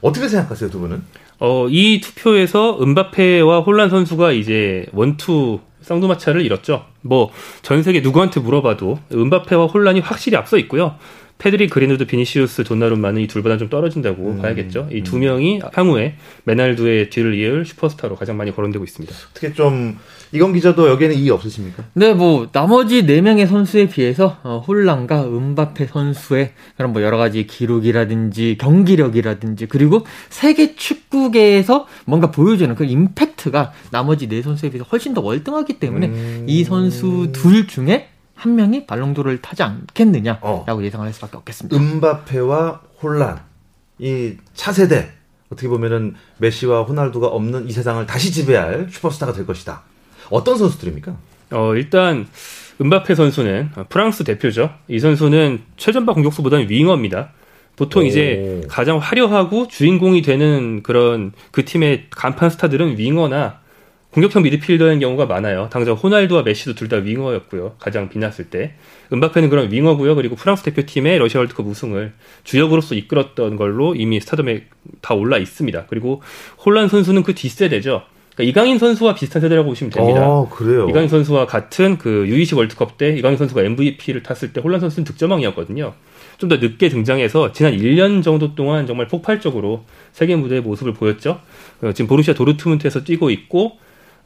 어떻게 0.01 0.27
생각하세요 0.27 0.69
두 0.69 0.79
분은? 0.79 1.03
어, 1.39 1.67
이 1.69 2.01
투표에서 2.01 2.79
음바페와 2.81 3.59
홀란 3.61 3.89
선수가 3.89 4.31
이제 4.31 4.85
원투 4.93 5.59
쌍두마차를 5.81 6.41
이뤘죠. 6.45 6.85
뭐 7.01 7.29
전 7.61 7.83
세계 7.83 7.99
누구한테 8.01 8.39
물어봐도 8.39 8.99
음바페와 9.13 9.67
홀란이 9.67 9.99
확실히 9.99 10.37
앞서 10.37 10.57
있고요. 10.57 10.95
페드리, 11.37 11.67
그린우드, 11.67 12.05
비니시우스, 12.05 12.63
돈나룸마는 12.63 13.21
이 13.21 13.27
둘보다 13.27 13.57
좀 13.57 13.69
떨어진다고 13.69 14.31
음, 14.31 14.37
봐야겠죠. 14.41 14.89
이 14.91 15.00
두 15.00 15.17
음. 15.17 15.21
명이 15.21 15.61
향후에 15.73 16.15
메날두의 16.45 17.09
뒤를 17.09 17.35
이을 17.35 17.65
슈퍼스타로 17.65 18.15
가장 18.15 18.37
많이 18.37 18.55
거론되고 18.55 18.83
있습니다. 18.83 19.15
어떻게 19.31 19.53
좀 19.53 19.97
이건 20.31 20.53
기자도 20.53 20.89
여기에는 20.89 21.15
이의 21.15 21.29
없으십니까? 21.29 21.83
네, 21.93 22.13
뭐 22.13 22.49
나머지 22.51 23.05
네 23.05 23.21
명의 23.21 23.47
선수에 23.47 23.87
비해서 23.87 24.37
어, 24.43 24.63
홀란과 24.67 25.25
음바페 25.25 25.87
선수의 25.87 26.53
그런 26.75 26.91
뭐 26.91 27.01
여러 27.01 27.17
가지 27.17 27.45
기록이라든지 27.45 28.57
경기력이라든지 28.59 29.67
그리고 29.67 30.05
세계 30.29 30.75
축구계에서 30.75 31.87
뭔가 32.05 32.31
보여주는 32.31 32.73
그 32.75 32.83
임팩트가 32.83 33.73
나머지 33.91 34.27
네 34.27 34.41
선수에 34.41 34.69
비해서 34.69 34.85
훨씬 34.91 35.13
더 35.13 35.21
월등하기 35.21 35.79
때문에 35.79 36.07
음. 36.07 36.45
이 36.47 36.63
선수 36.63 37.29
둘 37.31 37.67
중에 37.67 38.09
한 38.37 38.55
명이 38.55 38.85
발롱도르를 38.85 39.41
타지 39.41 39.63
않겠느냐라고 39.63 40.41
어. 40.47 40.81
예상을 40.81 41.05
할 41.05 41.13
수밖에 41.13 41.37
없겠습니다. 41.37 41.75
은바페와 41.75 42.81
혼란 43.01 43.41
이 43.97 44.35
차세대 44.53 45.11
어떻게 45.49 45.67
보면은 45.67 46.15
메시와 46.37 46.83
호날두가 46.83 47.27
없는 47.27 47.67
이 47.67 47.71
세상을 47.71 48.05
다시 48.05 48.31
지배할 48.31 48.89
슈퍼스타가 48.91 49.33
될 49.33 49.45
것이다. 49.47 49.81
어떤 50.29 50.57
선수들입니까? 50.57 51.15
어, 51.51 51.73
일단 51.75 52.27
은바페 52.79 53.15
선수는 53.15 53.71
프랑스 53.89 54.23
대표죠. 54.23 54.69
이 54.87 54.99
선수는 54.99 55.63
최전방 55.77 56.13
공격수보다는 56.15 56.69
윙어입니다. 56.69 57.31
보통 57.75 58.03
오. 58.03 58.05
이제 58.05 58.61
가장 58.67 58.97
화려하고 58.97 59.67
주인공이 59.67 60.21
되는 60.21 60.83
그런 60.83 61.31
그 61.51 61.65
팀의 61.65 62.07
간판 62.11 62.51
스타들은 62.51 62.99
윙어나 62.99 63.61
공격형 64.17 64.41
미드필더인 64.41 64.99
경우가 64.99 65.27
많아요. 65.27 65.69
당장 65.71 65.93
호날두와 65.93 66.41
메시도 66.41 66.73
둘 66.73 66.87
다 66.89 66.97
윙어였고요. 66.97 67.75
가장 67.77 68.09
빛났을 68.09 68.45
때. 68.45 68.73
은바페는 69.13 69.49
그런 69.51 69.71
윙어고요. 69.71 70.15
그리고 70.15 70.35
프랑스 70.35 70.63
대표팀의 70.63 71.19
러시아 71.19 71.39
월드컵 71.39 71.67
우승을 71.67 72.13
주역으로서 72.43 72.95
이끌었던 72.95 73.57
걸로 73.57 73.93
이미 73.93 74.19
스타덤에 74.19 74.63
다 75.01 75.13
올라 75.13 75.37
있습니다. 75.37 75.85
그리고 75.87 76.23
홀란 76.65 76.87
선수는 76.87 77.21
그 77.21 77.35
뒷세대죠. 77.35 78.01
그러니까 78.33 78.49
이강인 78.49 78.79
선수와 78.79 79.13
비슷한 79.13 79.39
세대라고 79.41 79.69
보시면 79.69 79.91
됩니다. 79.91 80.27
어, 80.27 80.49
그래요. 80.49 80.87
이강인 80.89 81.09
선수와 81.09 81.45
같은 81.45 81.99
그 81.99 82.25
U20 82.27 82.57
월드컵 82.57 82.97
때 82.97 83.15
이강인 83.15 83.37
선수가 83.37 83.61
MVP를 83.61 84.23
탔을 84.23 84.51
때 84.51 84.61
홀란 84.61 84.79
선수는 84.79 85.05
득점왕이었거든요. 85.05 85.93
좀 86.39 86.49
더 86.49 86.55
늦게 86.57 86.89
등장해서 86.89 87.51
지난 87.51 87.73
1년 87.77 88.23
정도 88.23 88.55
동안 88.55 88.87
정말 88.87 89.07
폭발적으로 89.07 89.83
세계 90.11 90.35
무대의 90.35 90.61
모습을 90.61 90.93
보였죠. 90.93 91.39
어, 91.83 91.91
지금 91.93 92.07
보루시아 92.07 92.33
도르트문트에서 92.33 93.03
뛰고 93.03 93.29
있고 93.29 93.77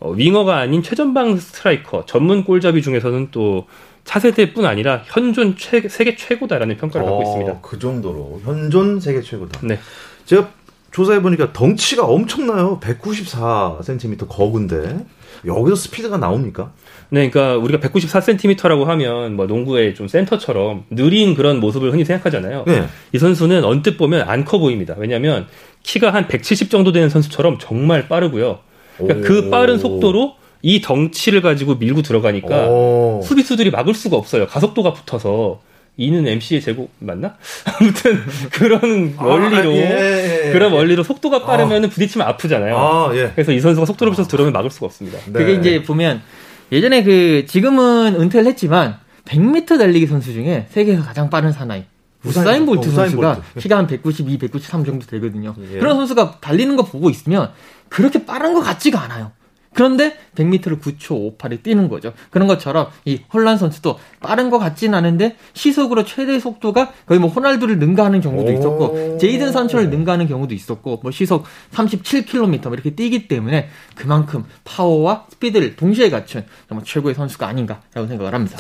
어, 0.02 0.12
윙어가 0.12 0.58
아닌 0.58 0.82
최전방 0.84 1.38
스트라이커 1.38 2.06
전문 2.08 2.44
골잡이 2.44 2.82
중에서는 2.82 3.30
또 3.32 3.68
차세대뿐 4.04 4.66
아니라 4.66 5.04
현존 5.06 5.56
최- 5.58 5.88
세계 5.88 6.16
최고다라는 6.16 6.76
평가를 6.78 7.06
받고 7.06 7.20
어, 7.20 7.24
있습니다. 7.24 7.60
그 7.62 7.78
정도로 7.80 8.42
현존 8.44 9.00
세계 9.00 9.22
최고다. 9.22 9.60
네. 9.64 9.80
제가 10.26 10.50
조사해 10.92 11.22
보니까 11.22 11.54
덩치가 11.54 12.04
엄청나요. 12.06 12.80
194cm 12.82 14.28
거군데 14.28 15.06
여기서 15.46 15.76
스피드가 15.76 16.18
나옵니까? 16.18 16.72
네, 17.10 17.30
그러니까 17.30 17.58
우리가 17.64 17.80
194cm라고 17.88 18.86
하면 18.86 19.36
뭐 19.36 19.46
농구의 19.46 19.94
좀 19.96 20.08
센터처럼 20.08 20.86
느린 20.90 21.36
그런 21.36 21.60
모습을 21.60 21.94
흔히 21.94 22.04
생각하잖아요. 22.06 22.64
네. 22.66 22.88
이 23.14 23.20
선수는 23.20 23.64
언뜻 23.64 23.98
보면 23.98 24.28
안 24.28 24.46
커 24.46 24.58
보입니다. 24.58 24.96
왜냐하면 24.98 25.46
키가 25.84 26.12
한 26.12 26.28
170 26.28 26.70
정도 26.72 26.92
되는 26.92 27.08
선수처럼 27.10 27.58
정말 27.60 28.08
빠르고요. 28.08 28.60
그러니까 28.98 29.28
그 29.28 29.48
오. 29.48 29.50
빠른 29.50 29.78
속도로 29.78 30.36
이 30.62 30.82
덩치를 30.82 31.42
가지고 31.42 31.76
밀고 31.76 32.02
들어가니까 32.02 32.68
오. 32.68 33.22
수비수들이 33.24 33.72
막을 33.72 33.94
수가 33.94 34.18
없어요. 34.18 34.48
가속도가 34.48 34.94
붙어서 34.94 35.62
이는 35.98 36.28
MC의 36.28 36.62
제곱 36.62 36.90
맞나? 37.00 37.36
아무튼 37.66 38.22
그런 38.52 39.14
원리로 39.18 39.72
아, 39.72 39.76
예, 39.76 40.48
예. 40.48 40.52
그런 40.52 40.72
원리로 40.72 41.04
속도가 41.04 41.46
빠르면 41.46 41.90
부딪히면 41.90 42.28
아프잖아요. 42.28 42.78
아, 42.78 43.12
예. 43.16 43.32
그래서 43.36 43.52
이 43.52 43.60
선수가 43.60 43.86
속도를 43.86 44.12
붙여서 44.12 44.30
들어오면 44.30 44.54
막을 44.54 44.72
수가 44.72 44.86
없습니다. 44.88 45.20
네. 45.26 45.32
그게 45.34 45.54
이제 45.54 45.84
보면 45.84 46.22
예전에 46.72 47.04
그 47.04 47.46
지금은 47.48 48.16
은퇴를 48.20 48.48
했지만 48.48 48.98
100m 49.26 49.78
달리기 49.78 50.08
선수 50.08 50.34
중에 50.34 50.68
세계에서 50.70 51.04
가장 51.04 51.30
빠른 51.30 51.52
사나이 51.52 51.84
우사인 52.24 52.46
우사인 52.46 52.66
볼트 52.66 52.88
우사인 52.88 53.10
선수가 53.10 53.34
볼트. 53.36 53.60
키가 53.60 53.78
한 53.78 53.88
192, 53.88 54.38
193 54.38 54.86
정도 54.86 55.06
되거든요. 55.08 55.56
예. 55.74 55.80
그런 55.80 55.98
선수가 55.98 56.38
달리는 56.40 56.76
거 56.76 56.84
보고 56.84 57.10
있으면 57.10 57.52
그렇게 57.92 58.26
빠른 58.26 58.54
것 58.54 58.62
같지가 58.62 59.00
않아요. 59.02 59.32
그런데 59.74 60.18
100m를 60.36 60.82
9초 60.82 61.38
58에 61.38 61.64
뛰는 61.64 61.88
거죠. 61.88 62.12
그런 62.30 62.48
것처럼 62.48 62.88
이 63.06 63.22
홀란 63.34 63.58
선수도 63.58 64.00
빠른 64.20 64.50
것 64.50 64.60
같진 64.60 64.94
않은데 64.94 65.38
시속으로 65.54 66.04
최대 66.04 66.40
속도가 66.40 66.92
거의 67.06 67.20
뭐 67.20 67.30
호날두를 67.30 67.80
능가하는 67.80 68.20
경우도 68.20 68.52
오. 68.52 68.54
있었고 68.54 69.18
제이든 69.20 69.54
산초를 69.54 69.90
능가하는 69.90 70.28
경우도 70.28 70.54
있었고 70.54 71.00
뭐 71.02 71.12
시속 71.12 71.46
37km 71.72 72.64
뭐 72.64 72.74
이렇게 72.74 72.96
뛰기 72.96 73.30
때문에 73.30 73.70
그만큼 73.96 74.44
파워와 74.66 75.28
스피드를 75.30 75.78
동시에 75.78 76.10
갖춘 76.10 76.46
정말 76.68 76.84
최고의 76.86 77.16
선수가 77.16 77.48
아닌가라고 77.48 78.08
생각을 78.08 78.34
합니다. 78.34 78.58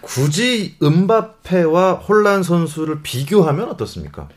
굳이 0.00 0.76
음바페와 0.82 1.94
홀란 1.94 2.42
선수를 2.42 3.02
비교하면 3.02 3.68
어떻습니까? 3.68 4.28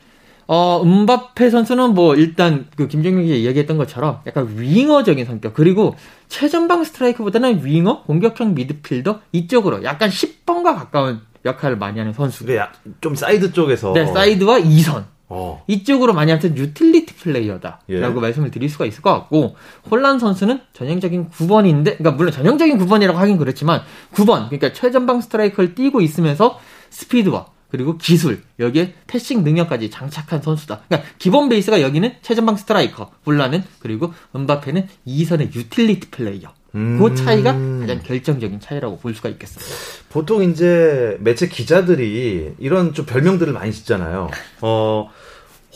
어, 0.47 0.81
음바페 0.83 1.49
선수는 1.49 1.93
뭐 1.93 2.15
일단 2.15 2.67
그 2.75 2.87
기자 2.87 3.09
이야기했던 3.09 3.77
것처럼 3.77 4.19
약간 4.27 4.47
winger적인 4.57 5.25
성격 5.25 5.53
그리고 5.53 5.95
최전방 6.27 6.83
스트라이커보다는 6.83 7.65
윙어 7.65 8.03
공격형 8.03 8.53
미드필더 8.55 9.21
이쪽으로 9.31 9.83
약간 9.83 10.09
10번과 10.09 10.75
가까운 10.75 11.21
역할을 11.45 11.77
많이 11.77 11.99
하는 11.99 12.13
선수. 12.13 12.53
야- 12.55 12.71
좀 13.01 13.15
사이드 13.15 13.53
쪽에서 13.53 13.93
네, 13.93 14.05
사이드와 14.05 14.59
2선. 14.59 15.05
어. 15.33 15.63
이쪽으로 15.65 16.13
많이 16.13 16.29
하는 16.29 16.57
utility 16.57 17.15
player다라고 17.15 17.79
예. 17.89 17.99
말씀을 17.99 18.51
드릴 18.51 18.69
수가 18.69 18.85
있을 18.85 19.01
것 19.01 19.11
같고 19.13 19.55
홀란 19.89 20.19
선수는 20.19 20.59
전형적인 20.73 21.29
9번인데 21.29 21.83
그러니까 21.97 22.11
물론 22.11 22.33
전형적인 22.33 22.77
9번이라고 22.77 23.13
하긴 23.13 23.37
그렇지만 23.37 23.81
9번 24.13 24.49
그러니까 24.49 24.73
최전방 24.73 25.21
스트라이커를 25.21 25.73
뛰고 25.73 26.01
있으면서 26.01 26.59
스피드와 26.89 27.45
그리고 27.71 27.97
기술 27.97 28.43
여기에 28.59 28.93
패싱 29.07 29.43
능력까지 29.43 29.89
장착한 29.89 30.41
선수다. 30.41 30.83
그러니까 30.87 31.09
기본 31.17 31.49
베이스가 31.49 31.81
여기는 31.81 32.15
최전방 32.21 32.57
스트라이커 32.57 33.11
홀란은 33.25 33.63
그리고 33.79 34.13
음바페는 34.35 34.87
2선의 35.07 35.55
utility 35.55 36.09
player. 36.11 36.53
음. 36.75 36.99
그 36.99 37.15
차이가 37.15 37.51
가장 37.53 38.01
결정적인 38.03 38.59
차이라고 38.59 38.97
볼 38.99 39.13
수가 39.13 39.29
있겠습니다. 39.29 39.73
보통 40.09 40.43
이제 40.43 41.17
매체 41.21 41.47
기자들이 41.47 42.55
이런 42.59 42.93
좀 42.93 43.05
별명들을 43.05 43.51
많이 43.53 43.71
짓잖아요. 43.71 44.29
어, 44.61 45.09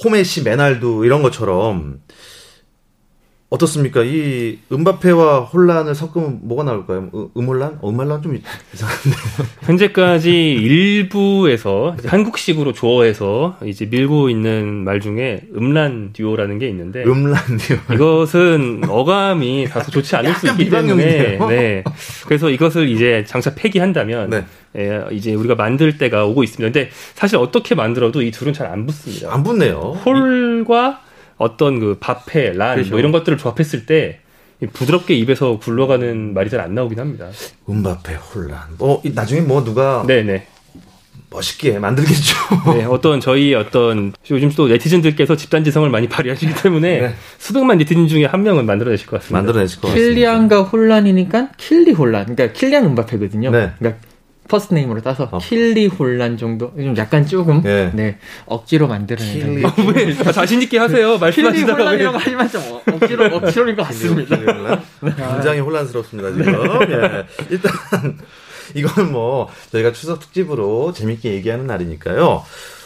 호메시, 0.03 0.43
메날두 0.43 1.05
이런 1.05 1.21
것처럼 1.21 2.01
어떻습니까? 3.55 4.03
이 4.03 4.59
은바페와 4.71 5.41
혼란을 5.41 5.95
섞으면 5.95 6.39
뭐가 6.43 6.63
나올까요? 6.63 7.09
음, 7.13 7.27
음혼란? 7.37 7.79
어, 7.81 7.89
음혼란 7.89 8.21
좀 8.21 8.37
이상한데. 8.73 9.09
현재까지 9.63 10.31
일부에서 10.53 11.95
한국식으로 12.05 12.73
조어해서 12.73 13.57
이제 13.65 13.85
밀고 13.85 14.29
있는 14.29 14.83
말 14.83 14.99
중에 14.99 15.41
음란 15.55 16.11
듀오라는 16.13 16.59
게 16.59 16.67
있는데 16.69 17.03
음란이요. 17.03 17.93
이것은 17.93 18.81
어감이 18.87 19.67
다소 19.69 19.91
좋지 19.91 20.15
않을 20.17 20.33
수 20.35 20.47
있기 20.47 20.69
때문에. 20.69 21.37
네. 21.47 21.83
그래서 22.25 22.49
이것을 22.49 22.89
이제 22.89 23.23
장차 23.27 23.55
폐기한다면 23.55 24.29
네. 24.29 24.45
예, 24.77 25.01
이제 25.11 25.33
우리가 25.33 25.55
만들 25.55 25.97
때가 25.97 26.25
오고 26.25 26.43
있습니다. 26.43 26.73
근데 26.73 26.89
사실 27.13 27.37
어떻게 27.37 27.75
만들어도 27.75 28.21
이 28.21 28.31
둘은 28.31 28.51
잘 28.53 28.65
안 28.65 28.85
붙습니다. 28.87 29.31
안 29.33 29.43
붙네요. 29.43 29.99
홀과 30.03 30.99
어떤 31.37 31.79
그 31.79 31.97
바페, 31.99 32.53
란, 32.53 32.75
그렇죠. 32.75 32.91
뭐 32.91 32.99
이런 32.99 33.11
것들을 33.11 33.37
조합했을 33.37 33.85
때 33.85 34.19
부드럽게 34.73 35.13
입에서 35.15 35.59
굴러가는 35.59 36.33
말이 36.33 36.49
잘 36.49 36.61
안 36.61 36.73
나오긴 36.75 36.99
합니다. 36.99 37.27
음바페, 37.69 38.15
홀란. 38.15 38.59
어, 38.79 39.01
이 39.03 39.11
나중에 39.13 39.41
뭐 39.41 39.63
누가 39.63 40.03
네네. 40.07 40.47
멋있게 41.29 41.79
만들겠죠. 41.79 42.37
네, 42.77 42.85
어떤 42.85 43.19
저희 43.19 43.53
어떤 43.53 44.13
요즘 44.31 44.49
또 44.51 44.67
네티즌들께서 44.69 45.35
집단지성을 45.35 45.89
많이 45.89 46.07
발휘하시기 46.07 46.53
때문에 46.63 47.01
네. 47.01 47.15
수백만 47.37 47.77
네티즌 47.77 48.07
중에 48.07 48.23
한 48.25 48.43
명은 48.43 48.65
만들어내실 48.65 49.05
것 49.07 49.17
같습니다. 49.19 49.39
만들어내실 49.39 49.81
것 49.81 49.87
같습니다. 49.89 50.09
킬리안과 50.09 50.61
홀란이니까 50.63 51.49
킬리 51.57 51.91
홀란. 51.91 52.25
그러니까 52.33 52.57
킬리안 52.57 52.85
음바페거든요. 52.85 53.51
네. 53.51 53.71
그러니까 53.77 54.01
first 54.47 54.73
name으로 54.75 55.01
따서 55.01 55.27
어. 55.31 55.37
킬리 55.39 55.87
홀란 55.87 56.37
정도 56.37 56.71
좀 56.75 56.95
약간 56.97 57.25
조금 57.25 57.61
네. 57.63 57.91
네, 57.93 58.17
억지로 58.45 58.87
만들어낸 58.87 59.33
킬리- 59.33 59.61
정도. 59.61 59.91
왜 59.91 60.15
아, 60.25 60.31
자신 60.31 60.61
있게 60.61 60.77
하세요. 60.77 61.07
킬리 61.13 61.19
말씀하시다가 61.19 61.73
왜 61.77 61.83
혼란이라고 61.83 62.17
하지만 62.19 62.49
좀 62.49 62.61
어- 62.71 62.81
억지로 62.93 63.25
억지로인 63.35 63.75
것 63.75 63.83
같습니다. 63.83 64.37
굉장히 65.01 65.59
혼란스럽습니다, 65.61 66.31
지금. 66.33 66.53
예. 66.91 67.25
일단, 67.49 67.71
이건 68.75 69.11
뭐, 69.11 69.49
저희가 69.71 69.91
추석 69.91 70.19
특집으로 70.19 70.93
재밌게 70.93 71.33
얘기하는 71.33 71.65
날이니까요. 71.67 72.43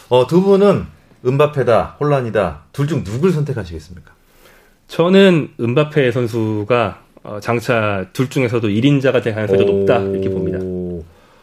어, 0.08 0.26
두 0.26 0.42
분은 0.42 0.86
은바페다, 1.26 1.96
혼란이다, 2.00 2.62
둘 2.72 2.86
중 2.88 3.04
누굴 3.04 3.32
선택하시겠습니까? 3.32 4.12
저는 4.88 5.50
은바페 5.60 6.10
선수가 6.10 7.00
어, 7.22 7.38
장차 7.42 8.06
둘 8.14 8.30
중에서도 8.30 8.66
1인자가 8.66 9.22
될 9.22 9.34
가능성이 9.34 9.66
더 9.66 9.70
높다 9.72 9.98
이렇게 9.98 10.30
봅니다. 10.30 10.58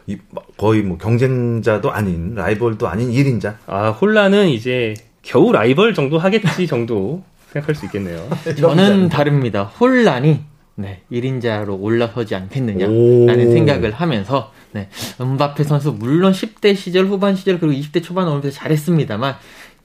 오, 0.07 0.11
이, 0.11 0.17
거의 0.57 0.81
뭐 0.81 0.97
경쟁자도 0.97 1.91
아닌 1.91 2.33
라이벌도 2.35 2.87
아닌 2.87 3.11
1인자. 3.11 3.55
아 3.67 3.89
홀란은 3.89 4.49
이제 4.49 4.93
겨우 5.21 5.51
라이벌 5.51 5.93
정도 5.93 6.17
하겠지 6.17 6.67
정도 6.67 7.23
생각할 7.51 7.75
수 7.75 7.85
있겠네요. 7.85 8.27
저는 8.57 9.09
다릅니다. 9.09 9.63
혼란이 9.63 10.39
네, 10.75 11.01
1인자로 11.11 11.81
올라서지 11.81 12.35
않겠느냐라는 12.35 13.47
오. 13.47 13.51
생각을 13.51 13.91
하면서 13.91 14.51
네, 14.73 14.89
은바페 15.19 15.63
선수 15.63 15.91
물론 15.91 16.31
10대 16.33 16.75
시절 16.75 17.07
후반 17.07 17.35
시절 17.35 17.59
그리고 17.59 17.73
20대 17.73 18.03
초반 18.03 18.27
올면서 18.27 18.51
잘했습니다만 18.51 19.35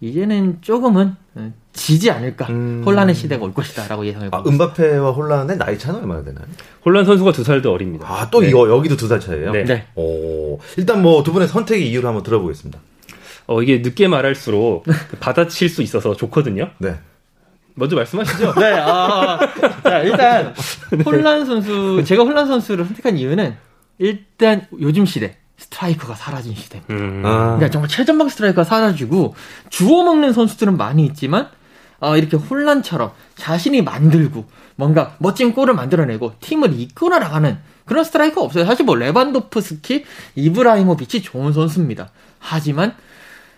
이제는 0.00 0.59
조금은 0.61 1.17
어, 1.35 1.52
지지 1.82 2.12
않을까 2.12 2.46
음. 2.48 2.82
혼란의 2.86 3.12
시대가 3.12 3.44
올 3.44 3.52
것이다라고 3.52 4.06
예상해 4.06 4.28
아, 4.30 4.40
봅니다. 4.42 4.64
은바페와 4.66 5.10
홀란의 5.10 5.56
나이 5.56 5.76
차는 5.76 5.98
얼마나 6.00 6.22
되나요? 6.22 6.44
홀란 6.84 7.04
선수가 7.04 7.32
두 7.32 7.42
살 7.42 7.60
더 7.60 7.72
어립니다. 7.72 8.06
아, 8.08 8.28
또 8.30 8.40
네. 8.40 8.48
이거 8.50 8.68
여기도 8.70 8.96
두 8.96 9.08
살 9.08 9.18
차이예요? 9.18 9.50
네. 9.50 9.64
네. 9.64 9.86
오. 9.96 10.60
일단 10.76 11.02
뭐 11.02 11.24
두 11.24 11.32
분의 11.32 11.48
선택의 11.48 11.88
이유를 11.90 12.06
한번 12.06 12.22
들어보겠습니다. 12.22 12.78
어, 13.48 13.62
이게 13.62 13.78
늦게 13.78 14.06
말할수록 14.06 14.84
그 14.84 15.16
받아칠 15.18 15.68
수 15.68 15.82
있어서 15.82 16.14
좋거든요. 16.14 16.70
네. 16.78 16.94
먼저 17.74 17.96
말씀하시죠. 17.96 18.54
네, 18.60 18.72
아, 18.78 19.38
자, 19.82 19.98
일단, 20.00 20.54
혼란 21.04 21.44
선수, 21.46 22.04
제가 22.04 22.22
혼란 22.22 22.46
선수를 22.46 22.84
선택한 22.84 23.16
이유는, 23.16 23.56
일단, 23.98 24.66
요즘 24.80 25.04
시대, 25.06 25.36
스트라이커가 25.56 26.14
사라진 26.14 26.54
시대. 26.54 26.82
음. 26.90 27.22
아. 27.24 27.56
그러니까 27.56 27.70
정말 27.70 27.88
최전방 27.88 28.28
스트라이커가 28.28 28.64
사라지고, 28.64 29.34
주워 29.70 30.04
먹는 30.04 30.32
선수들은 30.34 30.76
많이 30.76 31.04
있지만, 31.06 31.48
어, 32.02 32.16
이렇게 32.16 32.37
홀란처럼 32.37 33.12
자신이 33.37 33.80
만들고, 33.82 34.44
뭔가 34.75 35.14
멋진 35.18 35.52
골을 35.52 35.75
만들어내고, 35.75 36.32
팀을 36.40 36.78
이끌어 36.78 37.21
나가는 37.21 37.56
그런 37.85 38.02
스트라이커가 38.02 38.44
없어요. 38.44 38.64
사실 38.64 38.85
뭐, 38.85 38.97
레반도프스키, 38.97 40.04
이브라히모비치 40.35 41.23
좋은 41.23 41.52
선수입니다. 41.52 42.11
하지만, 42.40 42.97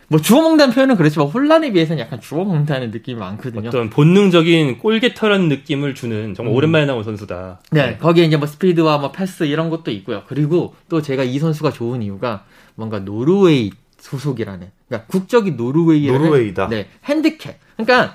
뭐, 0.09 0.21
주워먹는다는 0.21 0.75
표현은 0.75 0.97
그렇지만, 0.97 1.29
홀란에 1.29 1.73
비해서는 1.73 2.03
약간 2.03 2.21
주워먹는다는 2.21 2.91
느낌이 2.91 3.19
많거든요. 3.19 3.69
어떤 3.71 3.89
본능적인 3.89 4.79
골게터라는 4.79 5.49
느낌을 5.49 5.95
주는 5.95 6.35
정말 6.35 6.53
음. 6.53 6.57
오랜만에 6.57 6.85
나온 6.85 7.03
선수다. 7.03 7.61
네, 7.71 7.97
거기에 7.97 8.25
이제 8.25 8.37
뭐 8.37 8.47
스피드와 8.47 8.99
뭐 8.99 9.11
패스 9.11 9.45
이런 9.45 9.71
것도 9.71 9.91
있고요. 9.91 10.23
그리고 10.27 10.75
또 10.91 11.01
제가 11.01 11.23
이 11.23 11.39
선수가 11.39 11.71
좋은 11.71 12.03
이유가 12.03 12.45
뭔가 12.75 12.99
노르웨이 12.99 13.71
소속이라는, 13.97 14.71
그러니까 14.87 15.07
국적이 15.11 15.53
노르웨이라는 15.53 16.21
노르웨이다. 16.21 16.69
네, 16.69 16.89
핸디캡. 17.07 17.59
그러니까 17.79 18.15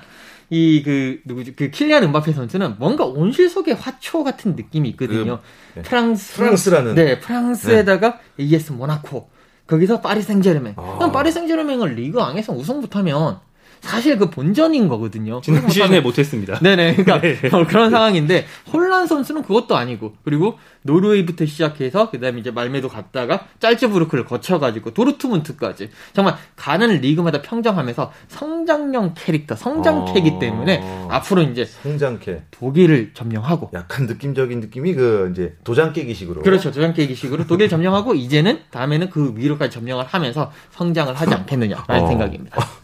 이 0.50 0.82
그 0.84 1.20
누구지 1.24 1.54
그 1.54 1.70
킬리안 1.70 2.02
음바페 2.02 2.32
선수는 2.32 2.76
뭔가 2.78 3.04
온실 3.04 3.48
속의 3.48 3.74
화초 3.74 4.24
같은 4.24 4.56
느낌이 4.56 4.88
있거든요. 4.90 5.38
네. 5.74 5.82
프랑스 5.82 6.34
프랑스라는. 6.34 6.94
네 6.96 7.20
프랑스에다가 7.20 8.18
AS 8.38 8.72
모나코 8.72 9.30
거기서 9.66 10.00
파리 10.00 10.22
생제르맹. 10.22 10.74
아. 10.76 10.96
그럼 10.98 11.12
파리 11.12 11.30
생제르맹을 11.30 11.94
리그 11.94 12.20
앙에서 12.20 12.52
우승 12.52 12.80
못하면 12.80 13.38
사실 13.80 14.18
그 14.18 14.30
본전인 14.30 14.88
거거든요. 14.88 15.40
지난 15.42 15.68
시즌에 15.68 16.00
못했습니다. 16.00 16.58
네네. 16.60 16.96
그러니까 16.96 17.20
네. 17.20 17.38
어, 17.52 17.66
그런 17.66 17.90
상황인데 17.90 18.46
홀란 18.72 19.06
선수는 19.06 19.42
그것도 19.42 19.76
아니고 19.76 20.14
그리고 20.24 20.58
노르웨이부터 20.82 21.46
시작해서 21.46 22.10
그다음에 22.10 22.40
이제 22.40 22.50
말뫼도 22.50 22.88
갔다가 22.88 23.46
짤츠부르크를 23.58 24.24
거쳐가지고 24.24 24.92
도르트문트까지 24.94 25.90
정말 26.12 26.36
가는 26.56 27.00
리그마다 27.00 27.42
평정하면서 27.42 28.12
성장형 28.28 29.14
캐릭터 29.16 29.56
성장캐이기 29.56 30.30
어. 30.30 30.38
때문에 30.38 31.06
앞으로 31.08 31.42
이제 31.42 31.64
성장캐. 31.64 32.44
독일을 32.50 33.12
점령하고 33.14 33.70
약간 33.74 34.06
느낌적인 34.06 34.60
느낌이 34.60 34.94
그 34.94 35.30
이제 35.32 35.56
도장 35.64 35.92
깨기식으로. 35.92 36.42
그렇죠 36.42 36.70
도장 36.70 36.94
깨기식으로 36.94 37.46
독일 37.46 37.68
점령하고 37.68 38.14
이제는 38.14 38.60
다음에는 38.70 39.10
그 39.10 39.34
위로까지 39.36 39.72
점령을 39.72 40.04
하면서 40.06 40.50
성장을 40.70 41.14
하지 41.14 41.34
않겠느냐 41.34 41.84
라는 41.86 42.04
어. 42.04 42.08
생각입니다. 42.08 42.79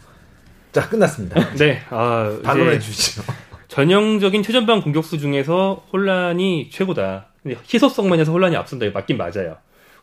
자, 0.77 0.87
끝났습니다. 0.89 1.41
네, 1.57 1.81
아, 1.89 2.37
반론해 2.43 2.77
주시죠. 2.77 3.23
전형적인 3.67 4.43
최전방 4.43 4.81
공격수 4.81 5.17
중에서 5.17 5.83
혼란이 5.91 6.69
최고다. 6.69 7.29
희소성 7.73 8.07
면에서 8.09 8.31
혼란이 8.31 8.55
앞선다. 8.55 8.85
이거 8.85 8.99
맞긴 8.99 9.17
맞아요. 9.17 9.57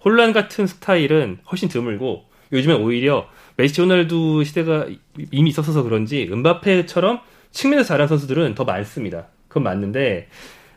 혼란 0.04 0.32
같은 0.32 0.66
스타일은 0.66 1.38
훨씬 1.48 1.68
드물고 1.68 2.24
요즘엔 2.50 2.82
오히려 2.82 3.28
메시 3.56 3.80
호날두 3.80 4.42
시대가 4.42 4.86
이미 5.30 5.50
있었어서 5.50 5.84
그런지 5.84 6.28
은바페처럼 6.32 7.20
측면에서 7.52 7.86
잘하는 7.86 8.08
선수들은 8.08 8.56
더 8.56 8.64
많습니다. 8.64 9.26
그건 9.46 9.62
맞는데 9.62 10.26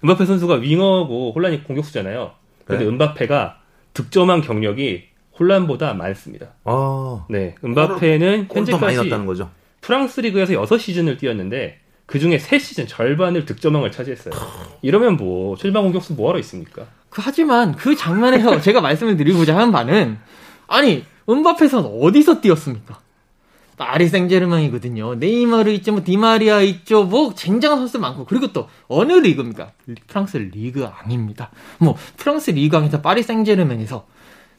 은바페 0.03 0.27
선수가 0.27 0.55
윙어고 0.57 1.31
혼란이 1.33 1.63
공격수잖아요. 1.63 2.33
근데 2.65 2.83
네. 2.83 2.89
은바페가 2.89 3.61
득점한 3.95 4.41
경력이 4.41 5.05
혼란보다 5.39 5.95
많습니다. 5.95 6.49
아. 6.65 7.25
네, 7.31 7.55
은바페는 7.63 8.47
골도 8.47 8.77
많이 8.77 8.95
현재까지 8.95 9.09
났다는 9.09 9.25
거죠. 9.25 9.49
프랑스 9.87 10.19
리그에서 10.19 10.51
6시즌을 10.51 11.17
뛰었는데 11.17 11.79
그 12.05 12.19
중에 12.19 12.37
3시즌 12.39 12.89
절반을 12.89 13.45
득점왕을 13.45 13.93
차지했어요. 13.93 14.33
이러면 14.81 15.15
뭐 15.15 15.55
최전방 15.55 15.83
공격수 15.83 16.13
뭐하러 16.15 16.39
있습니까? 16.39 16.87
그 17.09 17.21
하지만 17.23 17.73
그 17.73 17.95
장면에서 17.95 18.59
제가 18.59 18.81
말씀을 18.81 19.15
드리고자 19.15 19.55
하는 19.55 19.71
바는 19.71 20.17
아니 20.67 21.05
은바페 21.29 21.69
선 21.69 21.85
어디서 21.85 22.41
뛰었습니까? 22.41 22.99
파리 23.77 24.09
생제르맹이거든요. 24.09 25.15
네이마르 25.15 25.71
있죠, 25.71 25.93
뭐 25.93 26.03
디마리아 26.03 26.59
있죠, 26.63 27.05
뭐 27.05 27.33
쟁쟁한 27.33 27.77
선수 27.77 27.97
많고 27.97 28.25
그리고 28.25 28.51
또 28.51 28.67
어느 28.89 29.13
리그입니까? 29.13 29.71
프랑스 30.07 30.35
리그 30.35 30.85
앙입니다. 30.85 31.49
뭐 31.77 31.95
프랑스 32.17 32.51
리그 32.51 32.75
앙에서 32.75 32.99
파리 33.01 33.23
생제르맹에서 33.23 34.05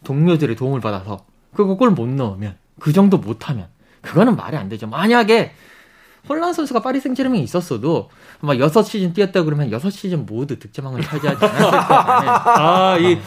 동료들의 0.05 0.57
도움을 0.57 0.81
받아서 0.81 1.27
그거 1.55 1.77
골 1.77 1.91
못 1.91 2.09
넣으면 2.09 2.57
그 2.81 2.95
정도 2.95 3.19
못하면 3.19 3.69
그거는 4.03 4.37
말이 4.37 4.57
안 4.57 4.69
되죠. 4.69 4.87
만약에 4.87 5.53
홀란 6.29 6.53
선수가 6.53 6.81
파리 6.83 7.01
생제르맹에 7.01 7.43
있었어도 7.43 8.11
아마 8.43 8.55
6시즌 8.55 9.15
뛰었다 9.15 9.43
그러면 9.45 9.71
6시즌 9.71 10.27
모두 10.27 10.59
득점왕을 10.59 11.03
차지하지 11.03 11.45
않았을 11.45 11.71
거예요. 11.71 11.81
아, 12.45 12.97
이 13.01 13.19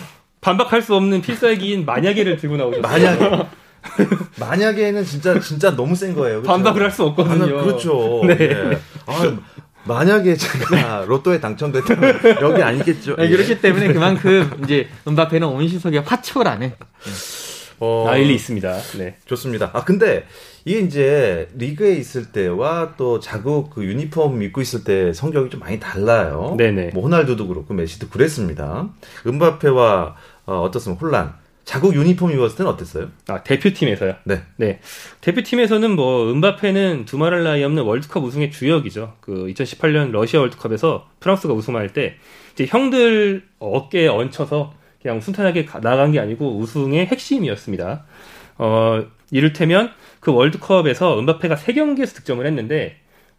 반박할 0.42 0.82
수 0.82 0.96
없는 0.96 1.22
필살기인 1.22 1.86
만약에를 1.86 2.38
들고 2.38 2.58
나오셨어요. 2.58 2.82
만약에 2.82 3.48
만약에는 4.40 5.04
진짜 5.06 5.40
진짜 5.40 5.76
너무 5.76 5.96
센 5.96 6.14
거예요. 6.14 6.42
그렇죠? 6.42 6.52
반박을 6.52 6.84
할 6.84 6.92
수 6.92 7.04
없거든요. 7.04 7.46
반박- 7.46 7.64
그렇죠. 7.64 8.22
네. 8.26 8.38
예. 8.40 8.80
아, 9.08 9.38
만약에 9.84 10.36
제가 10.36 11.06
로또에 11.08 11.40
당첨됐다면 11.40 12.20
여기 12.42 12.62
아니겠죠. 12.62 13.16
네, 13.16 13.30
그렇기 13.30 13.62
때문에 13.62 13.92
그만큼 13.94 14.62
이제 14.64 14.88
은바페는 15.08 15.48
온시속의 15.48 16.02
화초라는 16.02 16.74
어, 17.82 18.06
아, 18.08 18.15
일리 18.15 18.36
있습니다. 18.36 18.78
네. 19.00 19.15
좋습니다. 19.26 19.72
아 19.74 19.84
근데 19.84 20.26
이게 20.65 20.80
이제 20.82 21.50
리그에 21.56 21.96
있을 21.96 22.32
때와 22.32 22.94
또 22.96 23.20
자국 23.20 23.72
그 23.72 23.84
유니폼 23.84 24.44
입고 24.44 24.62
있을 24.62 24.84
때 24.84 25.12
성적이 25.13 25.50
좀 25.50 25.60
많이 25.62 25.80
달라요. 25.80 26.54
네네. 26.60 26.91
뭐 26.94 27.04
호날두도 27.04 27.48
그렇고 27.48 27.74
메시도 27.74 28.10
그랬습니다. 28.10 28.88
은바페와 29.26 30.15
어, 30.46 30.62
어떻습니까? 30.62 31.04
혼란. 31.04 31.34
자국 31.63 31.96
유니폼 31.96 32.32
입었을 32.32 32.58
때는 32.58 32.72
어땠어요? 32.72 33.10
아, 33.28 33.41
대표팀에서요. 33.41 34.15
네. 34.26 34.44
네. 34.58 34.80
대표팀에서는 35.22 35.91
뭐 35.96 36.32
은바페는 36.32 37.06
두말할 37.06 37.44
나위 37.44 37.63
없는 37.63 37.82
월드컵 37.84 38.24
우승의 38.24 38.52
주역이죠. 38.52 39.15
그 39.22 39.48
2018년 39.48 40.12
러시아 40.12 40.39
월드컵에서 40.41 41.08
프랑스가 41.20 41.54
우승할 41.54 41.94
때 41.94 42.15
이제 42.54 42.67
형들 42.67 43.44
어깨에 43.58 44.08
얹혀서 44.08 44.81
그냥 45.02 45.20
순탄하게 45.20 45.66
가- 45.66 45.80
나간 45.82 46.12
게 46.12 46.20
아니고 46.20 46.58
우승의 46.58 47.06
핵심이었습니다. 47.08 48.04
어, 48.58 49.04
이를테면 49.32 49.92
그 50.20 50.32
월드컵에서 50.34 51.20
은바페가 51.20 51.56
3경기에서 51.56 52.16
득점을 52.16 52.46
했는데 52.46 52.98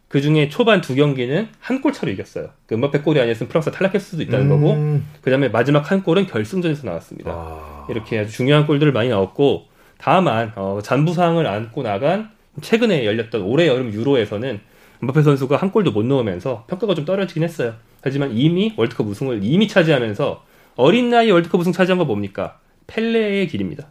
그 0.09 0.21
중에 0.21 0.49
초반 0.49 0.81
두 0.81 0.93
경기는 0.95 1.47
한 1.59 1.81
골 1.81 1.93
차로 1.93 2.11
이겼어요. 2.11 2.49
그 2.65 2.75
은바페 2.75 2.99
골이 2.99 3.19
아니었으면 3.19 3.47
프랑스가 3.49 3.75
탈락했을 3.77 4.01
수도 4.01 4.21
있다는 4.23 4.49
거고 4.49 4.73
음. 4.73 5.07
그 5.21 5.29
다음에 5.31 5.49
마지막 5.49 5.89
한 5.91 6.03
골은 6.03 6.27
결승전에서 6.27 6.85
나왔습니다. 6.85 7.31
아. 7.31 7.87
이렇게 7.89 8.19
아주 8.19 8.31
중요한 8.31 8.67
골들을 8.67 8.91
많이 8.91 9.09
넣었고 9.09 9.65
다만 9.97 10.51
어, 10.55 10.79
잔부상을 10.83 11.45
안고 11.47 11.83
나간 11.83 12.29
최근에 12.61 13.05
열렸던 13.05 13.41
올해 13.41 13.67
여름 13.67 13.91
유로에서는 13.93 14.59
음바페 15.01 15.21
선수가 15.23 15.57
한 15.57 15.71
골도 15.71 15.91
못 15.91 16.05
넣으면서 16.05 16.65
평가가 16.67 16.93
좀 16.93 17.05
떨어지긴 17.05 17.43
했어요. 17.43 17.73
하지만 18.01 18.31
이미 18.37 18.73
월드컵 18.77 19.07
우승을 19.07 19.39
이미 19.43 19.67
차지하면서 19.67 20.43
어린 20.75 21.09
나이 21.09 21.29
월드컵 21.31 21.59
우승 21.61 21.71
차지한 21.71 21.97
거 21.97 22.05
뭡니까? 22.05 22.59
펠레의 22.87 23.47
길입니다. 23.47 23.87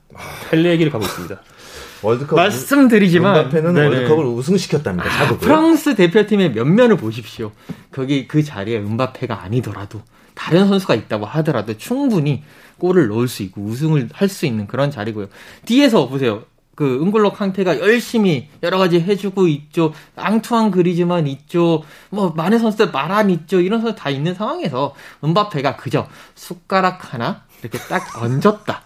펠레의 0.50 0.78
길을 0.78 0.92
가고 0.92 1.04
있습니다. 1.04 1.40
월드컵 2.02 2.36
말씀드리지만 2.36 3.36
은바페는 3.36 3.74
네네. 3.74 3.86
월드컵을 3.86 4.24
우승시켰답니다. 4.24 5.08
아. 5.08 5.36
프랑스 5.38 5.94
대표팀의 5.94 6.52
면면을 6.52 6.96
보십시오. 6.96 7.52
거기 7.92 8.26
그 8.26 8.42
자리에 8.42 8.78
은바페가 8.78 9.42
아니더라도 9.42 10.02
다른 10.34 10.66
선수가 10.66 10.94
있다고 10.96 11.26
하더라도 11.26 11.76
충분히 11.76 12.42
골을 12.78 13.08
넣을 13.08 13.28
수 13.28 13.42
있고 13.44 13.62
우승을 13.62 14.08
할 14.12 14.28
수 14.28 14.46
있는 14.46 14.66
그런 14.66 14.90
자리고요. 14.90 15.28
뒤에서 15.66 16.08
보세요. 16.08 16.44
그 16.82 17.00
은골로 17.00 17.30
캉테가 17.32 17.78
열심히 17.78 18.48
여러 18.60 18.76
가지 18.76 19.00
해주고 19.00 19.46
있죠. 19.46 19.92
앙투안 20.16 20.72
그리즈만 20.72 21.28
있죠. 21.28 21.84
뭐 22.10 22.32
많은 22.34 22.58
선수들 22.58 22.90
마란 22.90 23.30
있죠. 23.30 23.60
이런 23.60 23.80
선수 23.80 23.94
다 23.94 24.10
있는 24.10 24.34
상황에서 24.34 24.92
은바페가 25.22 25.76
그저 25.76 26.08
숟가락 26.34 27.14
하나 27.14 27.44
이렇게 27.60 27.78
딱 27.78 28.20
얹었다. 28.20 28.82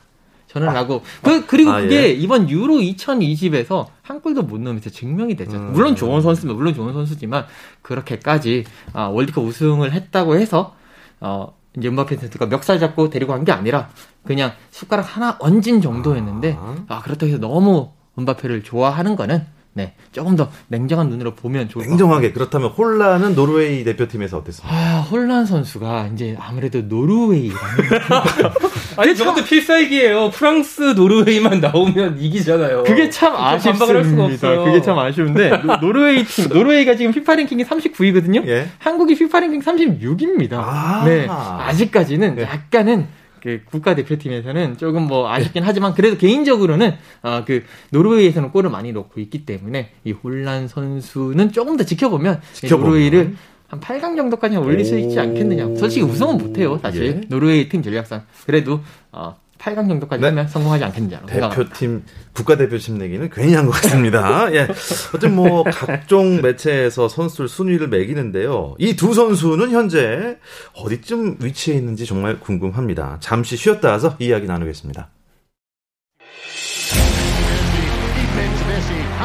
저는 0.49 0.75
라고 0.75 1.03
그 1.23 1.47
그리고 1.47 1.71
아, 1.71 1.81
그게 1.81 2.03
예. 2.03 2.09
이번 2.11 2.51
유로 2.51 2.75
2020에서 2.75 3.87
한 4.03 4.21
골도 4.21 4.43
못 4.43 4.61
넣으면서 4.61 4.91
증명이 4.91 5.35
됐죠. 5.35 5.57
음. 5.57 5.73
물론 5.73 5.97
좋은 5.97 6.21
선수면 6.21 6.55
물론 6.55 6.75
좋은 6.75 6.93
선수지만 6.93 7.47
그렇게까지 7.81 8.65
아, 8.93 9.05
월드컵 9.05 9.43
우승을 9.43 9.93
했다고 9.93 10.37
해서 10.37 10.77
어 11.21 11.57
이제 11.77 11.89
음바페 11.89 12.17
선수가 12.17 12.47
멱살 12.47 12.79
잡고 12.79 13.11
데리고 13.11 13.33
간 13.33 13.45
게 13.45 13.53
아니라 13.53 13.89
그냥 14.25 14.53
숟가락 14.71 15.17
하나 15.17 15.37
얹은 15.41 15.81
정도였는데 15.83 16.57
아. 16.59 16.77
아 16.89 17.01
그렇다고 17.03 17.29
해서 17.29 17.39
너무 17.39 17.91
음바페를 18.19 18.63
좋아하는 18.63 19.15
거는 19.17 19.47
네 19.77 19.93
조금 20.11 20.37
더 20.37 20.51
냉정한 20.69 21.11
눈으로 21.11 21.35
보면 21.35 21.69
좋을 21.69 21.85
것 21.85 21.91
같아요. 21.91 21.91
냉정하게 21.91 22.33
그렇다면 22.33 22.71
홀란은 22.71 23.35
노르웨이 23.35 23.85
대표팀에서 23.85 24.39
어땠습니까? 24.39 24.75
아 24.75 25.01
홀란 25.03 25.45
선수가 25.45 26.09
이제 26.15 26.35
아무래도 26.41 26.81
노르웨이라는 26.81 27.59
아니 28.97 29.15
저것도 29.15 29.45
필살기예요. 29.45 30.31
프랑스, 30.31 30.81
노르웨이만 30.95 31.61
나오면 31.61 32.19
이기잖아요. 32.19 32.85
그게 32.85 33.11
참 33.11 33.35
그렇게 33.35 33.69
반박을 33.71 33.97
할 33.97 34.05
수가 34.05 34.25
아쉽습니다. 34.25 34.49
없어요. 34.49 34.65
그게 34.65 34.81
참 34.83 34.99
아쉬운데 34.99 35.51
노- 35.63 35.77
노르웨이 35.77 36.25
팀 36.25 36.49
노르웨이가 36.57 36.97
지금 36.97 37.13
피파 37.13 37.35
랭킹이 37.37 37.65
39위거든요. 37.65 38.47
예. 38.49 38.69
한국이 38.79 39.15
피파 39.15 39.41
랭킹 39.41 39.61
36입니다. 39.61 40.55
아. 40.55 41.03
네. 41.05 41.27
아직까지는 41.29 42.37
네. 42.37 42.43
약간은 42.45 43.07
그 43.47 43.61
국가 43.65 43.95
대표팀에서는 43.95 44.77
조금 44.77 45.07
뭐 45.07 45.31
아쉽긴 45.31 45.63
하지만 45.63 45.95
그래도 45.95 46.19
개인적으로는 46.19 46.97
아, 47.23 47.45
그 47.45 47.63
노르웨이에서는 47.93 48.51
골을 48.51 48.71
많이 48.71 48.93
넣고 48.93 49.21
있기 49.21 49.47
때문에 49.47 49.93
이 50.03 50.11
혼란 50.11 50.67
선수는 50.67 51.53
조금 51.53 51.77
더 51.77 51.85
지켜보면, 51.85 52.41
이 52.43 52.55
지켜보면. 52.57 52.91
노르웨이를 52.91 53.37
한 53.69 53.79
8강 53.79 54.17
정도까지 54.17 54.57
올릴 54.57 54.85
수 54.85 54.99
있지 54.99 55.17
오. 55.17 55.21
않겠느냐. 55.21 55.77
솔직히 55.77 56.05
우승은 56.05 56.39
못해요, 56.39 56.79
사실. 56.83 57.07
예. 57.07 57.21
노르웨이 57.29 57.69
팀 57.69 57.85
전략상. 57.85 58.25
그래도 58.47 58.81
어, 59.13 59.37
8강 59.59 59.89
정도까지 59.89 60.21
네. 60.21 60.29
하면 60.29 60.47
성공하지 60.49 60.85
않겠느냐. 60.85 61.21
대표팀 61.27 62.05
국가대표팀 62.35 62.99
내기는 62.99 63.29
괜히 63.31 63.55
한 63.55 63.67
것 63.67 63.73
같습니다. 63.73 64.53
예. 64.55 64.63
어쨌든 64.69 65.35
뭐 65.35 65.65
각종 65.65 66.41
매체에서 66.43 67.09
선수들 67.09 67.49
순위를 67.49 67.89
매기는데요. 67.89 68.75
이 68.79 68.95
두 68.97 69.15
선수는 69.15 69.71
현재 69.71 70.37
어디쯤 70.75 71.39
위치해 71.41 71.77
있는지 71.77 72.07
정말 72.07 72.39
궁금합니다. 72.41 73.19
잠시 73.21 73.57
쉬었다 73.57 73.91
와서 73.91 74.17
이야기 74.19 74.47
나누겠습니다. 74.47 75.09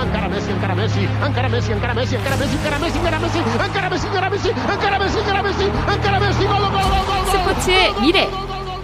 Encara 0.01 0.27
Messi, 0.29 0.51
encara 0.51 0.75
Messi, 0.75 0.99
encara 1.21 1.49
Messi, 1.49 1.71
encara 1.71 1.93
Messi, 1.93 2.15
encara 2.15 2.35
Messi, 2.39 2.57
encara 2.57 2.77
Messi, 2.79 2.97
encara 2.97 3.19
Messi, 3.19 3.37
encara 3.37 3.89
Messi, 3.89 4.07
encara 4.09 4.29
Messi, 4.29 4.49
encara 4.49 4.97
Messi, 4.99 5.19
encara 5.19 5.41
Messi, 5.43 5.65
encara 5.65 6.19
Messi, 6.19 6.45
gol, 6.47 6.59
gol, 6.61 6.71
gol, 6.71 6.81
gol, 6.89 7.05
gol. 7.05 7.25
스포츠의 7.31 8.01
미래 8.01 8.27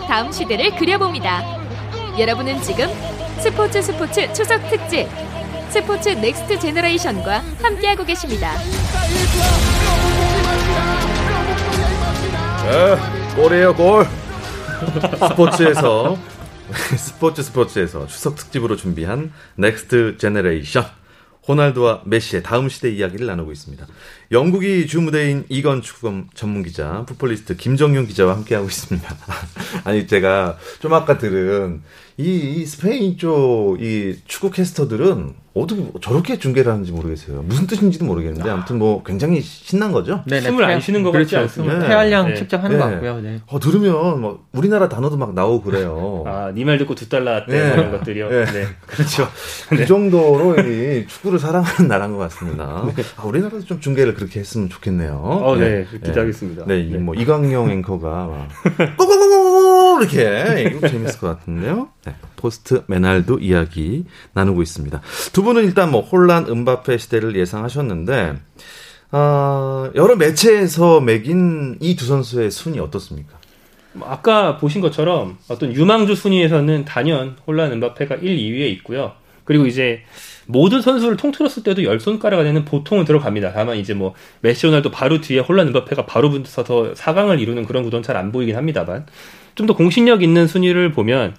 다음 0.08 0.32
시대를 0.32 0.76
그려봅니다. 0.76 1.44
여러분은 2.18 2.62
지금 2.62 2.88
스포츠 3.40 3.82
스포츠 3.82 4.32
추석 4.34 4.58
특집 4.70 5.08
스포츠 5.70 6.10
넥스트 6.10 6.60
제너레이션과 6.60 7.44
함께하고 7.62 8.06
계십니다. 8.06 8.54
네, 12.64 13.36
골이에요, 13.36 13.76
골. 13.76 14.08
스포츠에서 15.30 16.18
스포츠 16.98 17.44
스포츠에서 17.44 18.08
추석 18.08 18.36
특집으로 18.36 18.76
준비한 18.76 19.32
next 19.56 20.18
generation 20.18 20.86
호날두와 21.48 22.02
메시의 22.06 22.44
다음 22.44 22.68
시대 22.68 22.90
이야기를 22.92 23.26
나누고 23.26 23.52
있습니다. 23.52 23.88
영국이 24.32 24.86
주 24.88 25.00
무대인 25.00 25.46
이건 25.50 25.82
축구 25.82 26.26
전문 26.34 26.64
기자, 26.64 27.06
풋볼리스트 27.08 27.56
김정윤 27.56 28.08
기자와 28.08 28.36
함께하고 28.36 28.68
있습니다. 28.68 29.16
아니 29.86 30.08
제가 30.08 30.58
좀 30.80 30.94
아까 30.94 31.18
들은 31.18 31.82
이, 32.20 32.24
이 32.62 32.66
스페인 32.66 33.18
쪽 33.18 33.78
이 33.80 34.16
축구 34.26 34.50
캐스터들은 34.50 35.34
어떻게 35.54 35.84
저렇게 36.02 36.38
중계를 36.38 36.72
하는지 36.72 36.92
모르겠어요. 36.92 37.42
무슨 37.44 37.66
뜻인지도 37.66 38.06
모르겠는데 38.06 38.48
아무튼 38.48 38.78
뭐 38.78 39.02
굉장히 39.04 39.42
신난 39.42 39.92
거죠. 39.92 40.24
네네, 40.28 40.42
숨을 40.42 40.64
안 40.64 40.76
폐- 40.76 40.80
쉬는 40.82 41.02
것 41.04 41.12
같지 41.12 41.32
그렇죠. 41.32 41.44
않습니다. 41.44 41.80
숨- 41.80 41.90
폐활량 41.90 42.28
네. 42.28 42.36
측정하는 42.36 42.78
것 42.78 42.86
네. 42.86 42.92
같고요. 42.94 43.22
네. 43.22 43.40
어, 43.48 43.60
들으면 43.60 44.22
뭐 44.22 44.46
우리나라 44.52 44.88
단어도 44.88 45.18
막 45.18 45.34
나오고 45.34 45.64
그래요. 45.64 46.24
아, 46.28 46.52
니말 46.54 46.78
듣고 46.78 46.94
두 46.94 47.10
달러 47.10 47.44
때 47.48 47.54
네. 47.60 47.74
이런 47.74 47.92
것들이요. 47.92 48.30
네. 48.30 48.46
네. 48.46 48.66
그렇죠. 48.86 49.28
그 49.70 49.86
정도로 49.88 50.60
이 50.62 51.08
축구를 51.08 51.40
사랑하는 51.40 51.88
나라인 51.88 52.12
것 52.14 52.20
같습니다. 52.20 52.64
아, 53.16 53.24
우리나라도 53.24 53.66
좀 53.66 53.80
중계를 53.80 54.14
그렇게 54.14 54.40
했으면 54.40 54.70
좋겠네요. 54.70 55.20
어, 55.24 55.56
네. 55.56 55.88
기대하겠습니다. 55.92 56.66
네, 56.68 56.82
이 56.82 56.92
네. 56.92 56.98
뭐 57.00 57.16
이광용 57.16 57.72
앵커가 57.72 58.28
막 58.78 58.96
꼬꼬꼬 58.98 59.77
꼬 59.98 60.04
이렇게 60.04 60.70
이거 60.70 60.88
재밌을 60.88 61.20
것 61.20 61.28
같은데요. 61.28 61.90
네, 62.06 62.16
포스트 62.36 62.84
메날도 62.88 63.40
이야기 63.40 64.06
나누고 64.34 64.62
있습니다. 64.62 65.02
두 65.34 65.44
분은 65.44 65.64
일단 65.66 65.92
뭐 65.92 66.02
혼란 66.02 66.48
음바페 66.48 66.98
시대를 66.98 67.36
예상하셨는데 67.36 68.36
어, 69.12 69.90
여러 69.96 70.16
매체에서 70.16 71.00
매긴 71.02 71.78
이 71.80 71.96
두 71.96 72.06
선수의 72.06 72.52
순위 72.52 72.80
어떻습니까? 72.80 73.38
뭐 73.94 74.08
아까 74.10 74.58
보신 74.58 74.82
것처럼 74.82 75.38
어떤 75.48 75.74
유망주 75.74 76.16
순위에서는 76.16 76.86
단연 76.86 77.36
혼란 77.48 77.72
음바페가 77.74 78.16
1, 78.16 78.22
2위에 78.38 78.70
있고요. 78.78 79.14
그리고 79.44 79.66
이제 79.66 80.02
모든 80.46 80.82
선수를 80.82 81.16
통틀었을 81.18 81.64
때도 81.64 81.84
열 81.86 82.00
손가락 82.02 82.40
안에는 82.42 82.66
보통은 82.66 83.06
들어갑니다. 83.06 83.54
다만 83.54 83.78
이제 83.78 83.94
뭐 83.94 84.14
메시 84.42 84.68
호날두 84.68 84.92
바로 84.92 85.20
뒤에 85.22 85.40
홀란 85.40 85.68
음바페가 85.70 86.06
바로 86.06 86.30
붙어서 86.30 86.94
4강을 86.94 87.40
이루는 87.40 87.66
그런 87.66 87.84
구도는 87.84 88.04
잘 88.04 88.18
안 88.18 88.32
보이긴 88.34 88.56
합니다만 88.58 89.06
좀 89.58 89.68
더 89.68 89.76
공신력 89.76 90.24
있는 90.24 90.48
순위를 90.48 90.92
보면 90.92 91.36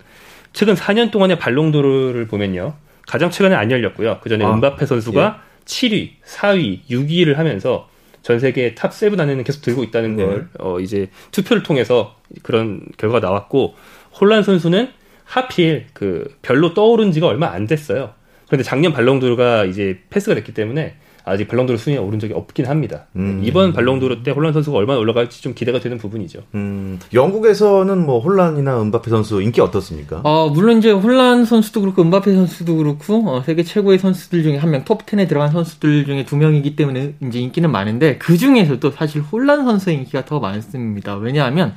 최근 0.52 0.74
4년 0.74 1.11
동안의 1.11 1.38
발롱도르를 1.38 2.26
보면요. 2.26 2.74
가장 3.07 3.31
최근에 3.31 3.54
안 3.54 3.70
열렸고요. 3.70 4.18
그 4.22 4.28
전에 4.28 4.44
아, 4.44 4.52
음바페 4.52 4.85
선수가 4.85 5.42
7위, 5.64 6.11
4위, 6.26 6.81
6위를 6.90 7.37
하면서 7.37 7.88
전 8.22 8.38
세계 8.40 8.74
top 8.74 8.92
seven 8.92 9.20
안에는 9.20 9.44
계속 9.44 9.62
들고 9.62 9.85
있다는 9.85 10.16
네. 10.16 10.24
걸 10.24 10.48
어, 10.59 10.81
이제 10.81 11.09
투표를 11.31 11.62
통해서 11.62 12.16
그런 12.42 12.83
결과가 12.98 13.26
나왔고 13.26 13.76
혼란 14.20 14.42
선수는 14.42 14.90
하필 15.24 15.87
그 15.92 16.35
별로 16.42 16.74
떠오른 16.74 17.12
지가 17.12 17.26
얼마 17.26 17.48
안 17.50 17.66
됐어요. 17.66 18.12
그런데 18.46 18.64
작년 18.64 18.92
발롱도르가 18.92 19.64
이제 19.66 20.00
패스가 20.11 20.35
됐기 20.35 20.52
때문에 20.52 20.96
아직 21.28 21.48
발롱도르 21.48 21.78
순위에 21.78 21.98
오른 21.98 22.18
적이 22.18 22.34
없긴 22.34 22.66
합니다. 22.66 23.06
음. 23.16 23.40
이번 23.44 23.72
발롱도르 23.72 24.22
때 24.22 24.30
혼란 24.30 24.52
선수가 24.52 24.76
얼마나 24.76 24.98
올라갈지 24.98 25.42
좀 25.42 25.54
기대가 25.54 25.80
되는 25.80 25.98
부분이죠. 25.98 26.42
음, 26.54 26.98
영국에서는 27.12 28.04
뭐 28.04 28.20
혼란이나 28.20 28.80
음바페 28.82 29.10
선수 29.10 29.42
인기 29.42 29.60
어떻습니까? 29.60 30.20
어, 30.24 30.48
물론 30.48 30.78
이제 30.78 30.90
혼란 30.90 31.44
선수도 31.44 31.80
그렇고 31.80 32.02
음바페 32.02 32.34
선수도 32.34 32.76
그렇고 32.76 33.28
어, 33.28 33.42
세계 33.42 33.62
최고의 33.62 33.98
선수들 33.98 34.42
중에 34.42 34.56
한 34.56 34.70
명, 34.70 34.84
톱 34.84 35.06
10에 35.06 35.28
들어간 35.28 35.50
선수들 35.50 36.04
중에 36.04 36.24
두 36.24 36.36
명이기 36.36 36.76
때문에 36.76 37.14
이제 37.22 37.38
인기는 37.40 37.70
많은데 37.70 38.18
그 38.18 38.36
중에서도 38.36 38.90
사실 38.92 39.22
혼란 39.22 39.64
선수의 39.64 39.96
인기가 39.96 40.24
더 40.24 40.40
많습니다. 40.40 41.16
왜냐하면 41.16 41.74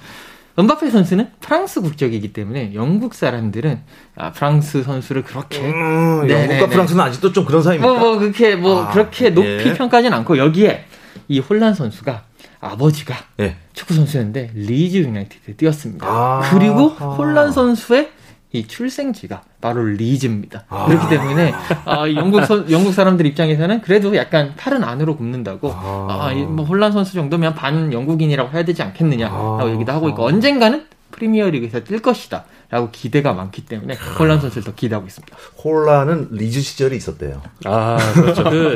음바페 0.59 0.89
선수는 0.89 1.29
프랑스 1.39 1.81
국적이기 1.81 2.33
때문에 2.33 2.73
영국 2.73 3.13
사람들은 3.13 3.81
아, 4.15 4.31
프랑스 4.31 4.83
선수를 4.83 5.23
그렇게 5.23 5.59
음, 5.61 6.27
네네네. 6.27 6.41
영국과 6.41 6.67
프랑스는 6.67 7.03
아직도 7.03 7.31
좀 7.31 7.45
그런 7.45 7.63
사이입니까? 7.63 7.93
뭐, 7.93 7.99
뭐, 7.99 8.19
그렇게, 8.19 8.55
뭐, 8.55 8.83
아, 8.83 8.91
그렇게 8.91 9.29
높이 9.29 9.47
예. 9.47 9.73
평가하진 9.73 10.13
않고, 10.13 10.37
여기에, 10.37 10.85
이 11.29 11.39
홀란 11.39 11.73
선수가, 11.73 12.23
아버지가, 12.59 13.15
예. 13.39 13.55
축구 13.73 13.93
선수였는데, 13.93 14.51
리즈 14.53 14.97
유나이티드에 14.97 15.55
뛰었습니다. 15.55 16.05
아. 16.05 16.41
그리고, 16.51 16.89
홀란 16.89 17.51
선수의 17.51 18.11
이 18.53 18.67
출생지가 18.67 19.43
바로 19.61 19.85
리즈입니다. 19.85 20.65
아. 20.67 20.85
그렇기 20.85 21.09
때문에, 21.09 21.53
아, 21.85 22.05
이 22.05 22.15
영국 22.15 22.43
선, 22.45 22.69
영국 22.69 22.91
사람들 22.93 23.25
입장에서는 23.25 23.81
그래도 23.81 24.15
약간 24.15 24.53
팔은 24.57 24.83
안으로 24.83 25.15
굽는다고, 25.15 25.71
아. 25.73 26.07
아, 26.09 26.33
이 26.33 26.43
뭐, 26.43 26.65
홀란 26.65 26.91
선수 26.91 27.13
정도면 27.13 27.55
반 27.55 27.93
영국인이라고 27.93 28.51
해야 28.51 28.65
되지 28.65 28.83
않겠느냐, 28.83 29.27
아. 29.27 29.57
라고 29.59 29.71
얘기도 29.71 29.93
하고 29.93 30.09
있고, 30.09 30.25
언젠가는 30.25 30.85
프리미어리그에서 31.11 31.83
뛸 31.83 32.01
것이다. 32.01 32.45
라고 32.69 32.89
기대가 32.91 33.33
많기 33.33 33.65
때문에, 33.65 33.95
홀란 34.19 34.41
선수를 34.41 34.63
더 34.63 34.75
기대하고 34.75 35.07
있습니다. 35.07 35.37
홀란은 35.63 36.29
리즈 36.31 36.59
시절이 36.59 36.95
있었대요. 36.97 37.41
아, 37.65 37.97
그렇죠. 38.13 38.43
그, 38.43 38.75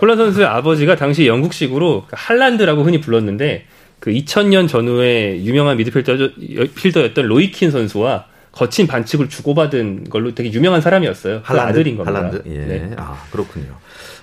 홀란 0.00 0.16
선수의 0.16 0.46
아버지가 0.46 0.96
당시 0.96 1.26
영국식으로 1.28 2.06
그 2.08 2.16
할란드라고 2.16 2.82
흔히 2.82 3.00
불렀는데, 3.00 3.66
그 4.00 4.10
2000년 4.10 4.68
전후에 4.68 5.42
유명한 5.44 5.76
미드필더, 5.76 6.30
필더였던 6.74 7.26
로이킨 7.26 7.70
선수와 7.70 8.26
거친 8.54 8.86
반칙을 8.86 9.28
주고받은 9.28 10.10
걸로 10.10 10.32
되게 10.34 10.52
유명한 10.52 10.80
사람이었어요. 10.80 11.42
그 11.42 11.46
할란드, 11.46 11.70
아들인 11.70 11.96
겁니다. 11.96 12.18
할란드. 12.18 12.42
예. 12.46 12.58
네. 12.58 12.90
아 12.96 13.20
그렇군요. 13.32 13.74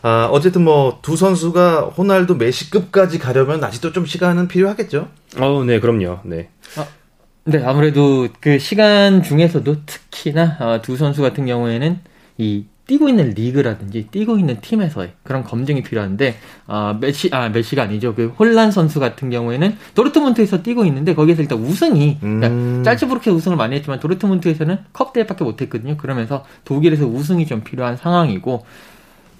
아 0.03 0.29
어쨌든 0.31 0.63
뭐 0.63 0.99
두 1.01 1.17
선수가 1.17 1.81
호날두 1.97 2.35
메시급까지 2.35 3.19
가려면 3.19 3.61
아직도 3.63 3.91
좀 3.91 4.05
시간은 4.05 4.47
필요하겠죠. 4.47 5.09
어, 5.37 5.63
네, 5.65 5.79
그럼요. 5.81 6.19
네. 6.23 6.49
네, 7.43 7.61
아무래도 7.65 8.29
그 8.39 8.57
시간 8.59 9.23
중에서도 9.23 9.85
특히나 9.85 10.57
어, 10.59 10.81
두 10.81 10.95
선수 10.95 11.21
같은 11.21 11.45
경우에는 11.45 11.99
이 12.37 12.65
뛰고 12.91 13.07
있는 13.07 13.29
리그라든지 13.29 14.09
뛰고 14.11 14.37
있는 14.37 14.59
팀에서의 14.59 15.13
그런 15.23 15.45
검증이 15.45 15.81
필요한데 15.81 16.35
아 16.67 16.97
메시 16.99 17.29
아 17.31 17.47
메시가 17.47 17.83
아니죠 17.83 18.13
그 18.13 18.27
홀란 18.37 18.71
선수 18.71 18.99
같은 18.99 19.29
경우에는 19.29 19.77
도르트문트에서 19.95 20.61
뛰고 20.61 20.83
있는데 20.83 21.15
거기에서 21.15 21.41
일단 21.41 21.57
우승이 21.59 22.17
그러니까 22.19 22.47
음. 22.47 22.81
짤츠부르크 22.83 23.31
우승을 23.31 23.55
많이 23.55 23.77
했지만 23.77 24.01
도르트문트에서는 24.01 24.77
컵 24.91 25.13
대회밖에 25.13 25.45
못했거든요 25.45 25.95
그러면서 25.95 26.43
독일에서 26.65 27.05
우승이 27.05 27.45
좀 27.45 27.63
필요한 27.63 27.95
상황이고 27.95 28.65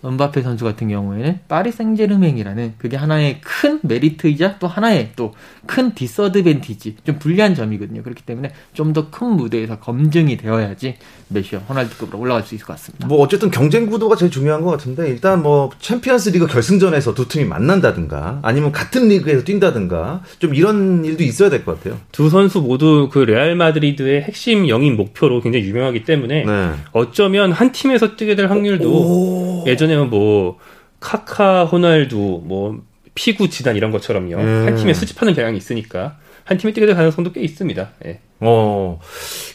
음바페 0.03 0.41
선수 0.41 0.65
같은 0.65 0.87
경우에는 0.89 1.39
파리 1.47 1.71
생제르맹이라는 1.71 2.73
그게 2.77 2.97
하나의 2.97 3.39
큰 3.41 3.79
메리트이자 3.83 4.57
또 4.59 4.67
하나의 4.67 5.11
또 5.15 5.33
큰 5.67 5.93
disadvantage 5.93 6.97
좀 7.05 7.19
불리한 7.19 7.53
점이거든요. 7.55 8.01
그렇기 8.03 8.23
때문에 8.23 8.51
좀 8.73 8.93
더 8.93 9.09
큰 9.11 9.27
무대에서 9.37 9.79
검증이 9.79 10.35
되어야지 10.37 10.95
메시와 11.29 11.61
호날두급으로 11.69 12.19
올라갈 12.19 12.43
수 12.43 12.55
있을 12.55 12.65
것 12.65 12.73
같습니다. 12.73 13.07
뭐 13.07 13.19
어쨌든 13.19 13.51
경쟁 13.51 13.85
구도가 13.85 14.15
제일 14.15 14.31
중요한 14.31 14.61
것 14.63 14.71
같은데 14.71 15.07
일단 15.07 15.41
뭐 15.43 15.69
챔피언스 15.79 16.29
리그 16.29 16.47
결승전에서 16.47 17.13
두 17.13 17.27
팀이 17.27 17.45
만난다든가 17.45 18.39
아니면 18.41 18.71
같은 18.71 19.07
리그에서 19.07 19.43
뛴다든가 19.45 20.23
좀 20.39 20.55
이런 20.55 21.05
일도 21.05 21.23
있어야 21.23 21.49
될 21.49 21.63
것 21.63 21.77
같아요. 21.77 21.99
두 22.11 22.29
선수 22.29 22.59
모두 22.61 23.07
그 23.11 23.19
레알 23.19 23.55
마드리드의 23.55 24.23
핵심 24.23 24.67
영입 24.67 24.93
목표로 24.95 25.41
굉장히 25.41 25.65
유명하기 25.65 26.03
때문에 26.05 26.43
네. 26.43 26.71
어쩌면 26.91 27.51
한 27.51 27.71
팀에서 27.71 28.15
뛰게 28.15 28.35
될 28.35 28.47
확률도 28.49 29.65
예전에는 29.67 29.90
뭐 29.95 30.59
카카, 30.99 31.65
호날두, 31.65 32.43
뭐 32.45 32.81
피구, 33.15 33.49
지단 33.49 33.75
이런 33.75 33.91
것처럼요. 33.91 34.37
음. 34.37 34.63
한 34.65 34.75
팀에 34.75 34.93
수집하는 34.93 35.33
경향이 35.33 35.57
있으니까 35.57 36.17
한 36.43 36.57
팀에 36.57 36.73
뛰게 36.73 36.85
될 36.85 36.95
가능성도 36.95 37.31
꽤 37.31 37.41
있습니다. 37.41 37.89
예. 38.05 38.19
어, 38.39 38.99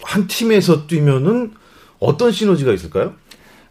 한 0.02 0.26
팀에서 0.26 0.86
뛰면은 0.86 1.52
어떤 1.98 2.32
시너지가 2.32 2.72
있을까요? 2.72 3.14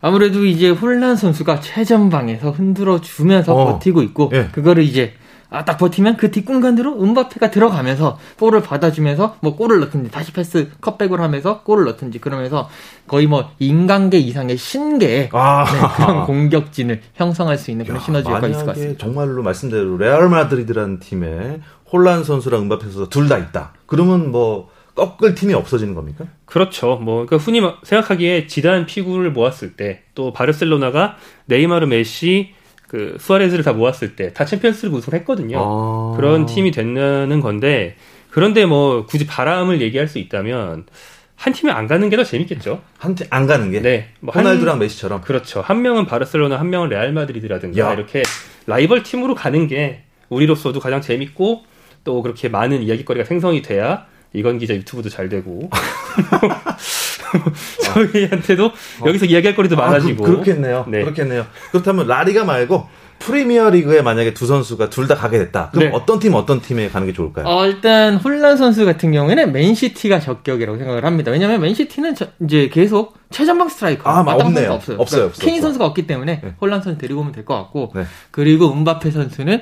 아무래도 0.02 0.46
이제 0.46 0.70
홀란 0.70 1.16
선수가 1.16 1.62
최전방에서 1.62 2.52
흔들어 2.52 3.02
주면서 3.02 3.56
어. 3.56 3.66
버티고 3.74 4.04
있고 4.04 4.32
예. 4.34 4.50
그거를 4.52 4.84
이제 4.84 5.14
아, 5.50 5.64
딱 5.64 5.78
버티면 5.78 6.18
그 6.18 6.32
뒷공간으로 6.32 7.02
은바페가 7.02 7.52
들어가면서 7.52 8.18
볼을 8.38 8.62
받아주면서 8.62 9.38
뭐 9.42 9.56
골을 9.56 9.80
넣든지 9.82 10.10
다시 10.12 10.32
패스 10.34 10.70
컷백을 10.82 11.22
하면서 11.22 11.62
골을 11.62 11.86
넣든지 11.86 12.20
그러면서 12.20 12.68
거의 13.08 13.28
뭐 13.28 13.52
인간계 13.60 14.18
이상의 14.18 14.58
신계의 14.58 15.30
아. 15.34 15.66
네, 15.66 15.80
그런 16.06 16.26
공격진을 16.26 17.02
형성할 17.14 17.58
수 17.58 17.72
있는 17.72 17.86
그런 17.86 18.02
시너지 18.02 18.28
효과가 18.28 18.48
있을 18.48 18.62
것 18.66 18.72
같습니다. 18.74 18.98
정말로 19.06 19.44
말씀대로 19.44 19.98
레알 19.98 20.30
마드리드라는 20.30 21.00
팀에 21.00 21.60
홀란 21.92 22.24
선수랑 22.24 22.64
음바페 22.64 22.84
선수 22.86 23.10
둘 23.10 23.30
다 23.30 23.38
있다. 23.38 23.74
그러면 23.86 24.32
뭐 24.32 24.70
꺾을 24.96 25.36
팀이 25.36 25.54
없어지는 25.54 25.94
겁니까? 25.94 26.26
그렇죠. 26.46 26.96
뭐 26.96 27.26
그러니까 27.26 27.38
흔히 27.38 27.60
마- 27.62 27.76
생각하기에 27.84 28.48
지단 28.48 28.86
피구를 28.86 29.32
모았을 29.32 29.76
때 29.76 30.04
또 30.16 30.32
바르셀로나가 30.32 31.18
네이마르, 31.48 31.86
메시, 31.88 32.55
그 32.88 33.18
수아레즈를 33.20 33.64
다 33.64 33.74
모았을 33.74 34.16
때 34.16 34.32
다 34.34 34.46
챔피언스리그 34.46 34.96
우승을 34.98 35.20
했거든요. 35.20 35.60
아. 35.60 36.14
그런 36.16 36.46
팀이 36.46 36.72
된다는 36.72 37.40
건데 37.42 37.96
그런데 38.30 38.66
뭐 38.66 39.06
굳이 39.06 39.26
바람을 39.26 39.82
얘기할 39.82 40.08
수 40.08 40.20
있다면 40.20 40.86
한 41.36 41.54
팀에 41.54 41.72
안 41.72 41.88
가는 41.88 42.10
게 42.10 42.16
더 42.16 42.24
재밌겠죠. 42.24 42.82
한 42.98 43.16
팀 43.16 43.28
안 43.30 43.48
가는 43.48 43.70
게 43.72 43.82
네. 43.82 44.10
뭐 44.22 44.34
한- 44.34 44.46
호날두랑 44.46 44.80
메시처럼. 44.80 45.22
그렇죠. 45.22 45.62
한 45.62 45.82
명은 45.82 46.06
바르셀로나, 46.06 46.58
한 46.60 46.70
명은 46.70 46.90
레알 46.90 47.12
마드리드라든가 47.12 47.78
야. 47.82 47.94
이렇게 47.94 48.24
라이벌 48.68 49.04
팀으로 49.04 49.36
가는 49.36 49.68
게 49.68 50.04
우리로서도 50.30 50.80
가장 50.80 51.02
재밌고 51.02 51.64
또 52.04 52.22
그렇게 52.22 52.50
많은 52.50 52.84
이야기거리가 52.84 53.26
생성이 53.26 53.62
돼야 53.62 54.06
이건 54.34 54.60
기자 54.60 54.74
유튜브도 54.76 55.10
잘 55.10 55.28
되고 55.30 55.70
저희한테도 57.84 58.72
여기서 59.06 59.26
이야기할 59.26 59.56
거리도 59.56 59.76
많아지고 59.76 60.26
아, 60.26 60.30
그, 60.30 60.34
렇겠네요 60.38 60.86
네. 60.90 61.02
그렇겠네요. 61.02 61.46
그렇다면 61.72 62.08
라리가 62.08 62.44
말고 62.46 62.88
프리미어 63.18 63.70
리그에 63.70 64.02
만약에 64.02 64.34
두 64.34 64.46
선수가 64.46 64.90
둘 64.90 65.08
다 65.08 65.16
가게 65.16 65.38
됐다. 65.38 65.70
그럼 65.72 65.90
네. 65.90 65.96
어떤 65.96 66.20
팀 66.20 66.34
어떤 66.36 66.62
팀에 66.62 66.90
가는 66.90 67.08
게 67.08 67.14
좋을까요? 67.14 67.46
어, 67.48 67.66
일단 67.66 68.18
홀란 68.18 68.58
선수 68.58 68.84
같은 68.86 69.12
경우에는 69.14 69.54
맨시티가 69.54 70.20
적격이라고 70.20 70.78
생각을 70.78 71.06
합니다. 71.06 71.32
왜냐하면 71.32 71.62
맨시티는 71.62 72.14
저- 72.16 72.28
이제 72.44 72.68
계속 72.72 73.18
최전방 73.32 73.70
스트라이커 73.70 74.10
아, 74.10 74.20
없네요. 74.20 74.74
없어요. 74.74 74.98
없어요, 75.00 75.06
그러니까 75.08 75.26
없어, 75.28 75.42
케인 75.42 75.56
없어. 75.56 75.68
선수가 75.68 75.86
없기 75.86 76.08
때문에 76.08 76.42
네. 76.44 76.54
홀란 76.60 76.82
선수 76.82 77.00
데리고 77.00 77.22
오면 77.22 77.32
될 77.32 77.46
것 77.46 77.56
같고 77.56 77.92
네. 77.96 78.04
그리고 78.32 78.72
음바페 78.74 79.10
선수는 79.12 79.62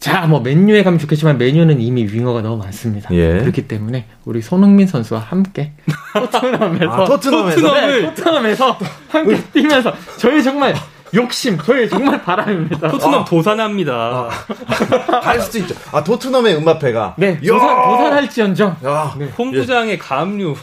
자, 0.00 0.26
뭐 0.26 0.40
맨유에 0.40 0.84
가면 0.84 0.98
좋겠지만 1.00 1.38
맨유는 1.38 1.80
이미 1.80 2.04
윙어가 2.04 2.40
너무 2.40 2.56
많습니다. 2.58 3.10
예. 3.12 3.38
그렇기 3.40 3.66
때문에 3.66 4.06
우리 4.24 4.40
손흥민 4.40 4.86
선수와 4.86 5.20
함께 5.20 5.72
토트넘에서 6.14 6.90
아, 6.92 7.04
토트넘에서? 7.04 7.74
네, 7.74 8.02
토트넘에서 8.14 8.78
함께 9.08 9.42
뛰면서 9.52 9.92
저희 10.18 10.42
정말 10.42 10.74
욕심, 11.14 11.58
저희 11.58 11.88
정말 11.88 12.22
바람입니다. 12.22 12.88
토트넘 12.88 13.24
도산합니다. 13.24 14.28
갈 15.22 15.40
수도 15.40 15.58
있죠. 15.58 15.74
아 15.90 16.04
토트넘의 16.04 16.56
음바페가 16.56 17.14
네, 17.16 17.30
야! 17.32 17.52
도산, 17.52 17.82
도산할지언정 17.82 18.76
야, 18.84 19.14
홈구장에 19.36 19.96
가압류 19.98 20.54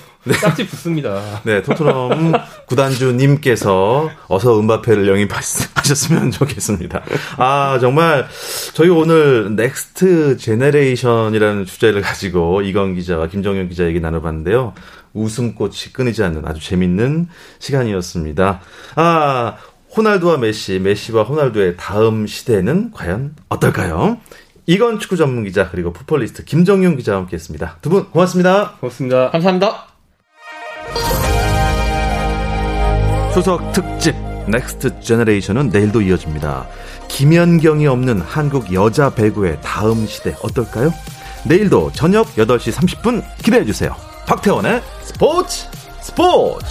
딱지 0.42 0.68
붙습니다. 0.68 1.22
네, 1.44 1.62
토트넘 1.62 2.34
구단주님께서 2.68 4.10
어서 4.28 4.60
음바페를 4.60 5.08
영입하셨으면 5.08 6.32
좋겠습니다. 6.32 7.02
아, 7.38 7.78
정말 7.80 8.28
저희 8.74 8.90
오늘 8.90 9.56
next 9.56 10.38
generation이라는 10.38 11.66
주제를 11.66 12.02
가지고 12.02 12.62
이건 12.62 12.96
기자와 12.96 13.28
김정현 13.28 13.70
기자 13.70 13.86
얘기 13.86 14.00
나눠봤는데요. 14.00 14.74
웃음꽃이 15.14 15.94
끊이지 15.94 16.24
않는 16.24 16.46
아주 16.46 16.60
재밌는 16.62 17.28
시간이었습니다. 17.60 18.60
아, 18.96 19.56
호날두와 19.96 20.38
메시, 20.38 20.80
메시와 20.80 21.24
호날두의 21.24 21.76
다음 21.78 22.28
시대는 22.28 22.92
과연 22.92 23.36
어떨까요? 23.48 24.18
이건 24.66 25.00
축구 25.00 25.16
전문 25.16 25.44
기자 25.46 25.70
그리고 25.70 25.94
풋볼리스트 25.94 26.44
김정윤 26.44 26.98
기자와 26.98 27.20
함께했습니다. 27.20 27.78
두 27.82 27.90
분 27.92 28.10
고맙습니다. 28.10 28.72
고맙습니다. 28.82 29.30
감사합니다. 29.30 29.95
추석 33.36 33.74
특집 33.74 34.16
next 34.48 35.02
generation은 35.02 35.68
내일도 35.68 36.00
이어집니다. 36.02 36.70
김연경이 37.10 37.86
없는 37.86 38.22
한국 38.22 38.74
여자 38.74 39.10
배구의 39.10 39.58
다음 39.62 40.08
시대 40.08 40.34
어떨까요? 40.42 40.94
내일도 41.44 41.92
저녁 41.92 42.28
8시 42.36 42.72
30분 42.72 43.22
기대해 43.44 43.66
주세요. 43.66 43.94
박태원의 44.26 44.82
스포츠 45.02 45.68
스포츠 46.00 46.66